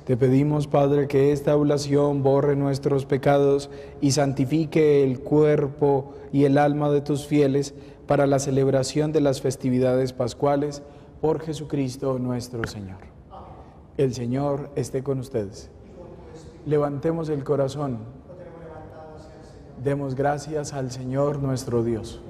Te 0.05 0.17
pedimos, 0.17 0.67
Padre, 0.67 1.07
que 1.07 1.33
esta 1.33 1.55
oblación 1.55 2.23
borre 2.23 2.55
nuestros 2.55 3.05
pecados 3.05 3.69
y 4.01 4.11
santifique 4.11 5.03
el 5.03 5.19
cuerpo 5.19 6.13
y 6.31 6.45
el 6.45 6.57
alma 6.57 6.89
de 6.89 7.01
tus 7.01 7.27
fieles 7.27 7.75
para 8.07 8.25
la 8.25 8.39
celebración 8.39 9.11
de 9.11 9.21
las 9.21 9.41
festividades 9.41 10.13
pascuales 10.13 10.81
por 11.19 11.41
Jesucristo 11.41 12.19
nuestro 12.19 12.65
Señor. 12.65 13.06
El 13.97 14.13
Señor 14.13 14.69
esté 14.75 15.01
con 15.01 15.17
ustedes. 15.19 15.71
Levantemos 16.67 17.29
el 17.29 17.43
corazón. 17.43 17.97
Demos 19.83 20.13
gracias 20.13 20.73
al 20.73 20.91
Señor 20.91 21.41
nuestro 21.41 21.83
Dios. 21.83 22.21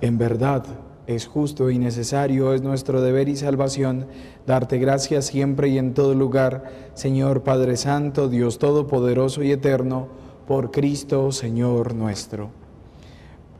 En 0.00 0.18
verdad, 0.18 0.64
es 1.06 1.28
justo 1.28 1.70
y 1.70 1.78
necesario, 1.78 2.54
es 2.54 2.62
nuestro 2.62 3.00
deber 3.02 3.28
y 3.28 3.36
salvación 3.36 4.06
darte 4.44 4.78
gracias 4.78 5.26
siempre 5.26 5.68
y 5.68 5.78
en 5.78 5.94
todo 5.94 6.14
lugar, 6.14 6.64
Señor 6.94 7.44
Padre 7.44 7.76
Santo, 7.76 8.28
Dios 8.28 8.58
Todopoderoso 8.58 9.44
y 9.44 9.52
Eterno, 9.52 10.08
por 10.48 10.72
Cristo, 10.72 11.30
Señor 11.30 11.94
nuestro, 11.94 12.50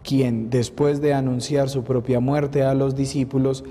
quien 0.02 0.50
después 0.50 1.00
de 1.00 1.14
anunciar 1.14 1.68
su 1.68 1.84
propia 1.84 2.18
muerte 2.18 2.64
a 2.64 2.74
los 2.74 2.96
discípulos, 2.96 3.62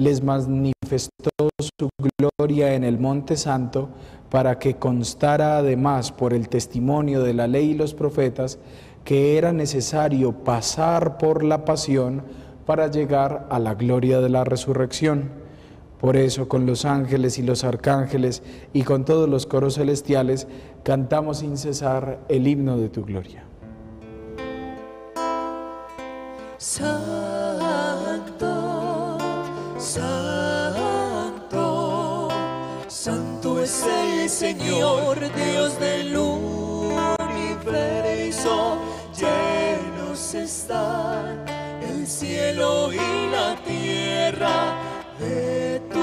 les 0.00 0.22
manifestó 0.22 1.50
su 1.60 1.90
gloria 2.38 2.74
en 2.74 2.84
el 2.84 2.98
Monte 2.98 3.36
Santo, 3.36 3.90
para 4.30 4.58
que 4.58 4.76
constara 4.76 5.58
además 5.58 6.10
por 6.10 6.32
el 6.32 6.48
testimonio 6.48 7.22
de 7.22 7.34
la 7.34 7.46
ley 7.46 7.70
y 7.70 7.74
los 7.74 7.92
profetas 7.92 8.58
que 9.04 9.36
era 9.36 9.52
necesario 9.52 10.32
pasar 10.32 11.18
por 11.18 11.44
la 11.44 11.66
pasión, 11.66 12.22
para 12.64 12.88
llegar 12.88 13.46
a 13.50 13.58
la 13.58 13.74
gloria 13.74 14.20
de 14.20 14.28
la 14.28 14.44
resurrección. 14.44 15.30
Por 16.00 16.16
eso 16.16 16.48
con 16.48 16.64
los 16.64 16.84
ángeles 16.84 17.38
y 17.38 17.42
los 17.42 17.64
arcángeles 17.64 18.42
y 18.72 18.84
con 18.84 19.04
todos 19.04 19.28
los 19.28 19.44
coros 19.44 19.74
celestiales 19.74 20.46
cantamos 20.82 21.38
sin 21.38 21.58
cesar 21.58 22.20
el 22.28 22.46
himno 22.46 22.78
de 22.78 22.88
tu 22.88 23.04
gloria. 23.04 23.44
Señor, 34.50 35.16
Dios 35.36 35.78
del 35.78 36.16
universo, 36.16 37.18
llenos 39.16 40.34
están 40.34 41.44
el 41.80 42.04
cielo 42.04 42.92
y 42.92 43.30
la 43.30 43.54
tierra 43.64 44.74
de 45.20 45.80
tu 45.92 45.99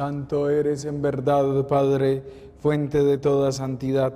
Santo 0.00 0.48
eres 0.48 0.86
en 0.86 1.02
verdad, 1.02 1.66
Padre, 1.66 2.22
fuente 2.58 3.04
de 3.04 3.18
toda 3.18 3.52
santidad. 3.52 4.14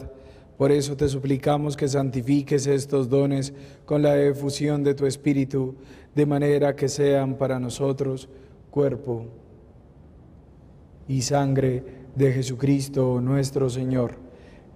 Por 0.57 0.73
eso 0.73 0.97
te 0.97 1.11
suplicamos 1.11 1.77
que 1.77 1.89
santifiques 1.89 2.67
estos 2.67 3.11
dones 3.11 3.53
con 3.85 4.01
la 4.01 4.19
efusión 4.19 4.83
de 4.83 4.95
tu 4.95 5.05
Espíritu, 5.05 5.75
de 6.15 6.25
manera 6.25 6.75
que 6.75 6.89
sean 6.89 7.35
para 7.35 7.61
nosotros 7.61 8.31
cuerpo 8.71 9.27
y 11.07 11.21
sangre 11.21 11.85
de 12.17 12.33
Jesucristo 12.33 13.21
nuestro 13.21 13.69
Señor, 13.69 14.13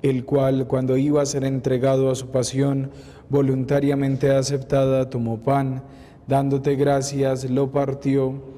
el 0.02 0.26
cual 0.26 0.66
cuando 0.66 0.98
iba 0.98 1.22
a 1.22 1.26
ser 1.26 1.44
entregado 1.44 2.10
a 2.10 2.16
su 2.16 2.26
pasión 2.26 2.90
voluntariamente 3.30 4.30
aceptada, 4.30 5.08
tomó 5.08 5.38
pan, 5.38 5.84
dándote 6.26 6.76
gracias, 6.76 7.48
lo 7.48 7.72
partió 7.72 8.57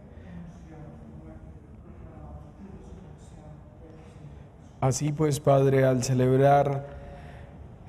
Así 4.81 5.11
pues, 5.11 5.39
Padre, 5.39 5.85
al 5.85 6.03
celebrar 6.03 6.87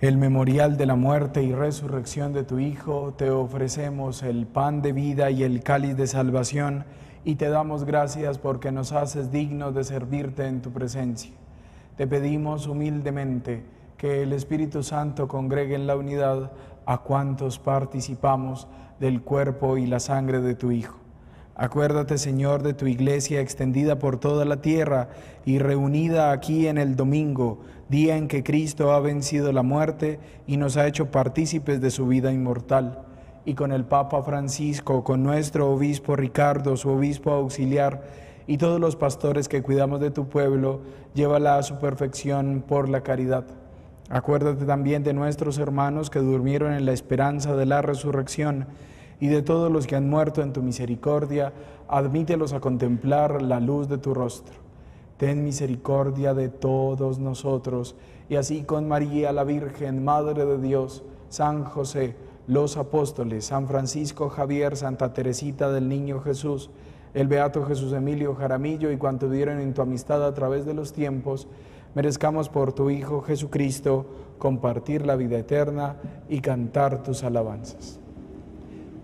el 0.03 0.19
memorial 0.19 0.77
de 0.77 0.85
la 0.85 0.95
muerte 0.95 1.43
y 1.43 1.55
resurrección 1.55 2.35
de 2.35 2.45
tu 2.45 2.59
Hijo, 2.59 3.15
te 3.17 3.31
ofrecemos 3.31 4.23
el 4.23 4.47
pan 4.47 4.83
de 4.83 4.93
vida 4.93 5.31
y 5.31 5.43
el 5.43 5.63
cáliz 5.63 5.97
de 5.97 6.07
salvación 6.07 6.85
y 7.25 7.37
te 7.37 7.49
damos 7.49 7.85
gracias 7.85 8.37
porque 8.37 8.73
nos 8.73 8.93
haces 8.93 9.33
dignos 9.33 9.75
de 9.75 9.85
servirte 9.85 10.47
en 10.47 10.61
tu 10.61 10.71
presencia. 10.71 11.33
Te 11.97 12.07
pedimos 12.07 12.67
humildemente 12.67 13.65
que 13.97 14.23
el 14.23 14.35
Espíritu 14.35 14.83
Santo 14.83 15.29
congregue 15.29 15.77
en 15.77 15.87
la 15.87 15.97
unidad 15.97 16.53
a 16.85 16.99
cuantos 16.99 17.59
participamos 17.59 18.69
del 19.01 19.23
cuerpo 19.23 19.79
y 19.79 19.87
la 19.87 19.99
sangre 19.99 20.43
de 20.43 20.55
tu 20.55 20.71
Hijo. 20.71 21.02
Acuérdate, 21.55 22.17
Señor, 22.17 22.63
de 22.63 22.73
tu 22.73 22.87
iglesia 22.87 23.41
extendida 23.41 23.99
por 23.99 24.19
toda 24.19 24.47
la 24.47 24.63
tierra 24.63 25.11
y 25.45 25.59
reunida 25.59 26.33
aquí 26.33 26.67
en 26.67 26.79
el 26.79 26.97
domingo, 26.97 27.61
día 27.91 28.17
en 28.17 28.27
que 28.27 28.43
Cristo 28.43 28.93
ha 28.93 29.01
vencido 29.01 29.53
la 29.53 29.63
muerte 29.63 30.19
y 30.47 30.57
nos 30.57 30.79
ha 30.79 30.87
hecho 30.87 31.11
partícipes 31.11 31.81
de 31.81 31.91
su 31.91 32.07
vida 32.07 32.33
inmortal. 32.33 33.01
Y 33.45 33.55
con 33.55 33.71
el 33.73 33.85
Papa 33.85 34.23
Francisco, 34.23 35.05
con 35.05 35.23
nuestro 35.23 35.71
obispo 35.71 36.17
Ricardo, 36.17 36.77
su 36.77 36.89
obispo 36.89 37.33
auxiliar, 37.33 38.03
y 38.47 38.57
todos 38.57 38.81
los 38.81 38.97
pastores 38.97 39.49
que 39.49 39.63
cuidamos 39.63 40.01
de 40.01 40.11
tu 40.11 40.29
pueblo, 40.29 40.81
llévala 41.15 41.59
a 41.59 41.63
su 41.63 41.79
perfección 41.79 42.65
por 42.67 42.89
la 42.89 43.03
caridad. 43.03 43.45
Acuérdate 44.09 44.65
también 44.65 45.05
de 45.05 45.13
nuestros 45.13 45.59
hermanos 45.59 46.11
que 46.11 46.19
durmieron 46.19 46.73
en 46.73 46.87
la 46.87 46.93
esperanza 46.93 47.55
de 47.57 47.67
la 47.67 47.83
resurrección 47.83 48.67
y 49.23 49.29
de 49.29 49.41
todos 49.41 49.71
los 49.71 49.87
que 49.87 49.95
han 49.95 50.11
muerto 50.11 50.43
en 50.43 50.53
tu 50.53 50.65
misericordia, 50.65 51.53
admítelos 51.87 52.53
a 52.55 52.59
contemplar 52.59 53.41
la 53.41 53.61
luz 53.61 53.89
de 53.89 53.97
tu 53.99 54.15
rostro. 54.15 54.57
Ten 55.17 55.45
misericordia 55.45 56.35
de 56.35 56.49
todos 56.49 57.21
nosotros, 57.21 57.95
y 58.29 58.35
así 58.35 58.65
con 58.65 58.89
María 58.89 59.31
la 59.31 59.45
Virgen, 59.45 60.05
Madre 60.05 60.45
de 60.45 60.59
Dios, 60.59 61.05
San 61.29 61.63
José, 61.63 62.17
los 62.49 62.77
apóstoles, 62.77 63.45
San 63.45 63.69
Francisco 63.69 64.29
Javier, 64.29 64.77
Santa 64.77 65.13
Teresita 65.13 65.71
del 65.71 65.89
Niño 65.89 66.21
Jesús, 66.21 66.71
el 67.15 67.29
Beato 67.29 67.65
Jesús 67.65 67.93
Emilio 67.93 68.35
Jaramillo 68.35 68.91
y 68.91 68.97
cuanto 68.97 69.31
dieron 69.31 69.61
en 69.61 69.73
tu 69.73 69.83
amistad 69.83 70.27
a 70.27 70.35
través 70.35 70.67
de 70.67 70.75
los 70.75 70.93
tiempos, 70.93 71.47
merezcamos 71.95 72.49
por 72.49 72.73
tu 72.73 72.91
Hijo 72.91 73.21
Jesucristo 73.21 74.05
compartir 74.39 75.07
la 75.07 75.15
vida 75.15 75.39
eterna 75.39 75.95
y 76.29 76.41
cantar 76.41 77.05
tus 77.05 77.23
alabanzas. 77.23 78.02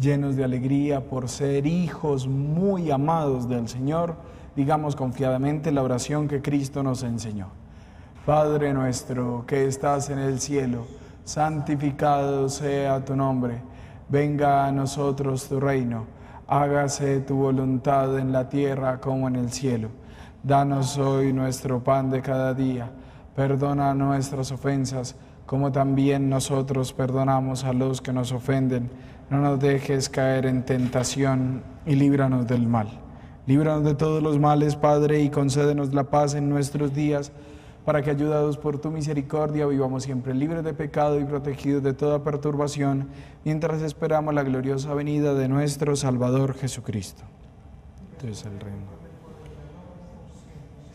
Llenos 0.00 0.36
de 0.36 0.44
alegría 0.44 1.00
por 1.00 1.28
ser 1.28 1.66
hijos 1.66 2.26
muy 2.28 2.90
amados 2.90 3.48
del 3.48 3.68
Señor, 3.68 4.16
digamos 4.54 4.94
confiadamente 4.94 5.72
la 5.72 5.82
oración 5.82 6.28
que 6.28 6.42
Cristo 6.42 6.82
nos 6.82 7.02
enseñó. 7.02 7.48
Padre 8.24 8.72
nuestro 8.72 9.44
que 9.46 9.66
estás 9.66 10.10
en 10.10 10.18
el 10.18 10.40
cielo, 10.40 10.86
santificado 11.24 12.48
sea 12.48 13.04
tu 13.04 13.16
nombre, 13.16 13.62
venga 14.08 14.66
a 14.66 14.72
nosotros 14.72 15.48
tu 15.48 15.58
reino 15.58 16.18
hágase 16.48 17.20
tu 17.20 17.36
voluntad 17.36 18.18
en 18.18 18.32
la 18.32 18.48
tierra 18.48 18.98
como 18.98 19.28
en 19.28 19.36
el 19.36 19.52
cielo. 19.52 19.90
Danos 20.42 20.96
hoy 20.96 21.32
nuestro 21.32 21.84
pan 21.84 22.10
de 22.10 22.22
cada 22.22 22.54
día. 22.54 22.90
Perdona 23.36 23.94
nuestras 23.94 24.50
ofensas, 24.50 25.14
como 25.48 25.72
también 25.72 26.28
nosotros 26.28 26.92
perdonamos 26.92 27.64
a 27.64 27.72
los 27.72 28.02
que 28.02 28.12
nos 28.12 28.32
ofenden. 28.32 28.90
No 29.30 29.38
nos 29.38 29.58
dejes 29.58 30.10
caer 30.10 30.44
en 30.44 30.62
tentación 30.62 31.62
y 31.86 31.94
líbranos 31.94 32.46
del 32.46 32.66
mal. 32.66 33.00
Líbranos 33.46 33.82
de 33.82 33.94
todos 33.94 34.22
los 34.22 34.38
males, 34.38 34.76
Padre, 34.76 35.22
y 35.22 35.30
concédenos 35.30 35.94
la 35.94 36.04
paz 36.04 36.34
en 36.34 36.50
nuestros 36.50 36.92
días 36.92 37.32
para 37.86 38.02
que 38.02 38.10
ayudados 38.10 38.58
por 38.58 38.78
tu 38.78 38.90
misericordia 38.90 39.64
vivamos 39.64 40.02
siempre 40.02 40.34
libres 40.34 40.62
de 40.64 40.74
pecado 40.74 41.18
y 41.18 41.24
protegidos 41.24 41.82
de 41.82 41.94
toda 41.94 42.22
perturbación, 42.22 43.08
mientras 43.42 43.80
esperamos 43.80 44.34
la 44.34 44.42
gloriosa 44.42 44.92
venida 44.92 45.32
de 45.32 45.48
nuestro 45.48 45.96
Salvador 45.96 46.52
Jesucristo. 46.52 47.22
Entonces 48.12 48.44
el 48.44 48.60
reino. 48.60 49.07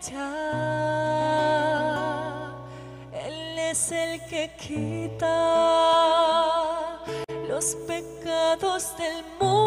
ya. 0.00 0.32
Él 3.12 3.58
es 3.58 3.92
el 3.92 4.20
que 4.26 4.50
quita 4.58 5.26
los 7.48 7.74
pecados 7.86 8.96
del 8.98 9.24
mundo. 9.40 9.66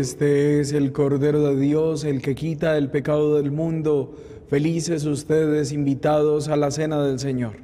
Este 0.00 0.60
es 0.60 0.72
el 0.72 0.92
Cordero 0.92 1.42
de 1.42 1.60
Dios, 1.60 2.04
el 2.04 2.22
que 2.22 2.34
quita 2.34 2.78
el 2.78 2.88
pecado 2.88 3.36
del 3.36 3.52
mundo. 3.52 4.16
Felices 4.48 5.04
ustedes 5.04 5.72
invitados 5.72 6.48
a 6.48 6.56
la 6.56 6.70
cena 6.70 7.02
del 7.02 7.18
Señor. 7.18 7.56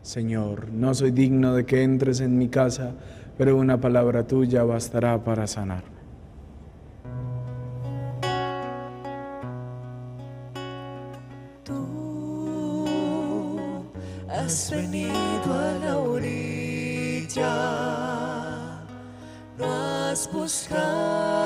Señor, 0.00 0.70
no 0.70 0.94
soy 0.94 1.10
digno 1.10 1.54
de 1.54 1.66
que 1.66 1.82
entres 1.82 2.20
en 2.20 2.38
mi 2.38 2.48
casa, 2.48 2.94
pero 3.36 3.58
una 3.58 3.78
palabra 3.78 4.26
tuya 4.26 4.64
bastará 4.64 5.22
para 5.22 5.46
sanar. 5.46 5.84
Tú 11.62 12.86
has 14.30 14.70
venido 14.70 15.52
a 15.52 15.78
la 15.84 15.98
orilla 15.98 17.76
buscado 20.32 20.80
a 20.80 21.45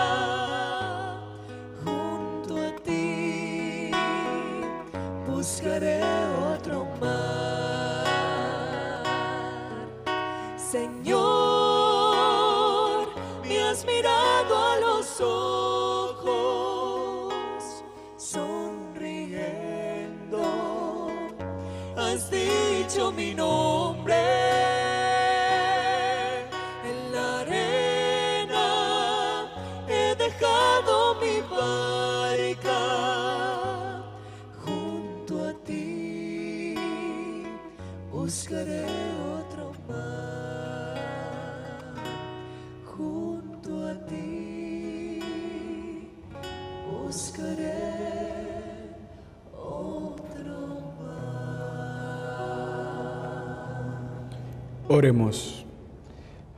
Dicho 22.29 23.11
mi 23.11 23.33
nombre. 23.33 24.50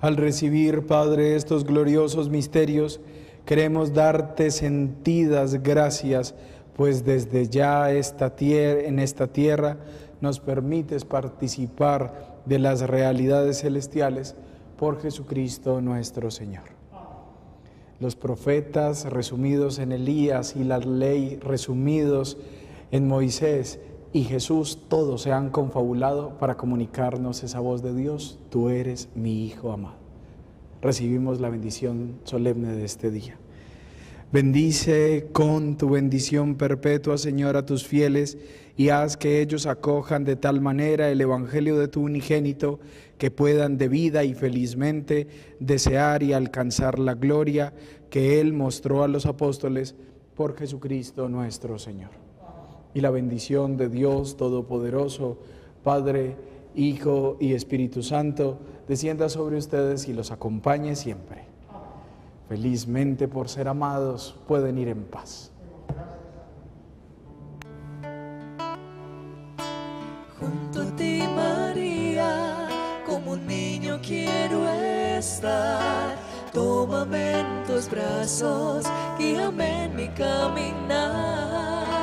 Al 0.01 0.17
recibir, 0.17 0.85
Padre, 0.85 1.37
estos 1.37 1.63
gloriosos 1.63 2.29
misterios, 2.29 2.99
queremos 3.45 3.93
darte 3.93 4.51
sentidas 4.51 5.63
gracias, 5.63 6.35
pues 6.75 7.05
desde 7.05 7.47
ya 7.47 7.89
esta 7.91 8.33
en 8.37 8.99
esta 8.99 9.27
tierra 9.27 9.77
nos 10.19 10.41
permites 10.41 11.05
participar 11.05 12.41
de 12.45 12.59
las 12.59 12.81
realidades 12.81 13.61
celestiales 13.61 14.35
por 14.77 15.01
Jesucristo 15.01 15.79
nuestro 15.79 16.29
Señor. 16.29 16.65
Los 18.01 18.17
profetas 18.17 19.05
resumidos 19.05 19.79
en 19.79 19.93
Elías 19.93 20.57
y 20.57 20.65
la 20.65 20.79
ley 20.79 21.39
resumidos 21.41 22.37
en 22.91 23.07
Moisés 23.07 23.79
y 24.13 24.25
Jesús, 24.25 24.77
todos 24.89 25.23
se 25.23 25.31
han 25.31 25.49
confabulado 25.49 26.37
para 26.37 26.55
comunicarnos 26.55 27.43
esa 27.43 27.59
voz 27.59 27.81
de 27.81 27.95
Dios, 27.95 28.39
tú 28.51 28.69
eres 28.69 29.09
mi 29.15 29.45
Hijo 29.47 29.71
amado. 29.71 29.95
Recibimos 30.83 31.41
la 31.41 31.49
bendición 31.49 32.19
solemne 32.23 32.73
de 32.73 32.85
este 32.85 33.09
día. 33.09 33.37
Bendice 34.31 35.29
con 35.31 35.77
tu 35.77 35.89
bendición 35.89 36.55
perpetua, 36.55 37.17
Señor, 37.17 37.57
a 37.57 37.65
tus 37.65 37.87
fieles 37.87 38.37
y 38.77 38.89
haz 38.89 39.17
que 39.17 39.41
ellos 39.41 39.65
acojan 39.65 40.25
de 40.25 40.35
tal 40.35 40.61
manera 40.61 41.09
el 41.09 41.21
Evangelio 41.21 41.79
de 41.79 41.87
tu 41.87 42.01
unigénito 42.01 42.79
que 43.17 43.31
puedan 43.31 43.77
de 43.77 43.87
vida 43.87 44.23
y 44.23 44.33
felizmente 44.35 45.27
desear 45.59 46.21
y 46.21 46.33
alcanzar 46.33 46.99
la 46.99 47.15
gloria 47.15 47.73
que 48.09 48.39
Él 48.39 48.53
mostró 48.53 49.03
a 49.03 49.07
los 49.07 49.25
apóstoles 49.25 49.95
por 50.35 50.55
Jesucristo 50.55 51.29
nuestro 51.29 51.79
Señor 51.79 52.22
y 52.93 53.01
la 53.01 53.09
bendición 53.09 53.77
de 53.77 53.89
Dios 53.89 54.37
Todopoderoso, 54.37 55.37
Padre, 55.83 56.35
Hijo 56.75 57.37
y 57.39 57.53
Espíritu 57.53 58.03
Santo, 58.03 58.57
descienda 58.87 59.29
sobre 59.29 59.57
ustedes 59.57 60.07
y 60.07 60.13
los 60.13 60.31
acompañe 60.31 60.95
siempre. 60.95 61.43
Felizmente 62.49 63.27
por 63.27 63.49
ser 63.49 63.67
amados 63.67 64.35
pueden 64.47 64.77
ir 64.77 64.87
en 64.87 65.03
paz. 65.03 65.51
Junto 70.39 70.81
a 70.81 70.95
ti, 70.95 71.23
María, 71.35 72.67
como 73.05 73.31
un 73.33 73.47
niño 73.47 73.99
quiero 74.01 74.67
estar. 74.67 76.17
Tómame 76.51 77.39
en 77.39 77.63
tus 77.65 77.89
brazos, 77.89 78.85
guíame 79.17 79.85
en 79.85 79.95
mi 79.95 80.07
caminar 80.09 82.02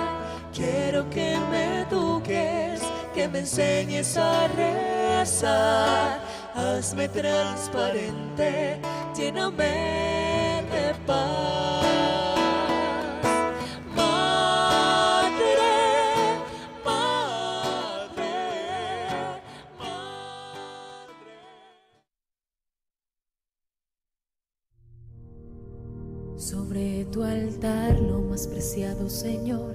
Quiero 0.61 1.09
que 1.09 1.39
me 1.51 1.81
eduques, 1.81 2.83
que 3.15 3.27
me 3.27 3.39
enseñes 3.39 4.15
a 4.19 4.47
rezar. 4.49 6.21
Hazme 6.55 7.09
transparente, 7.09 8.79
lléname 9.17 10.63
de 10.71 10.95
paz. 11.07 11.71
Sobre 26.37 27.05
tu 27.07 27.23
altar, 27.23 27.99
lo 28.01 28.21
más 28.21 28.47
preciado 28.47 29.09
Señor, 29.09 29.75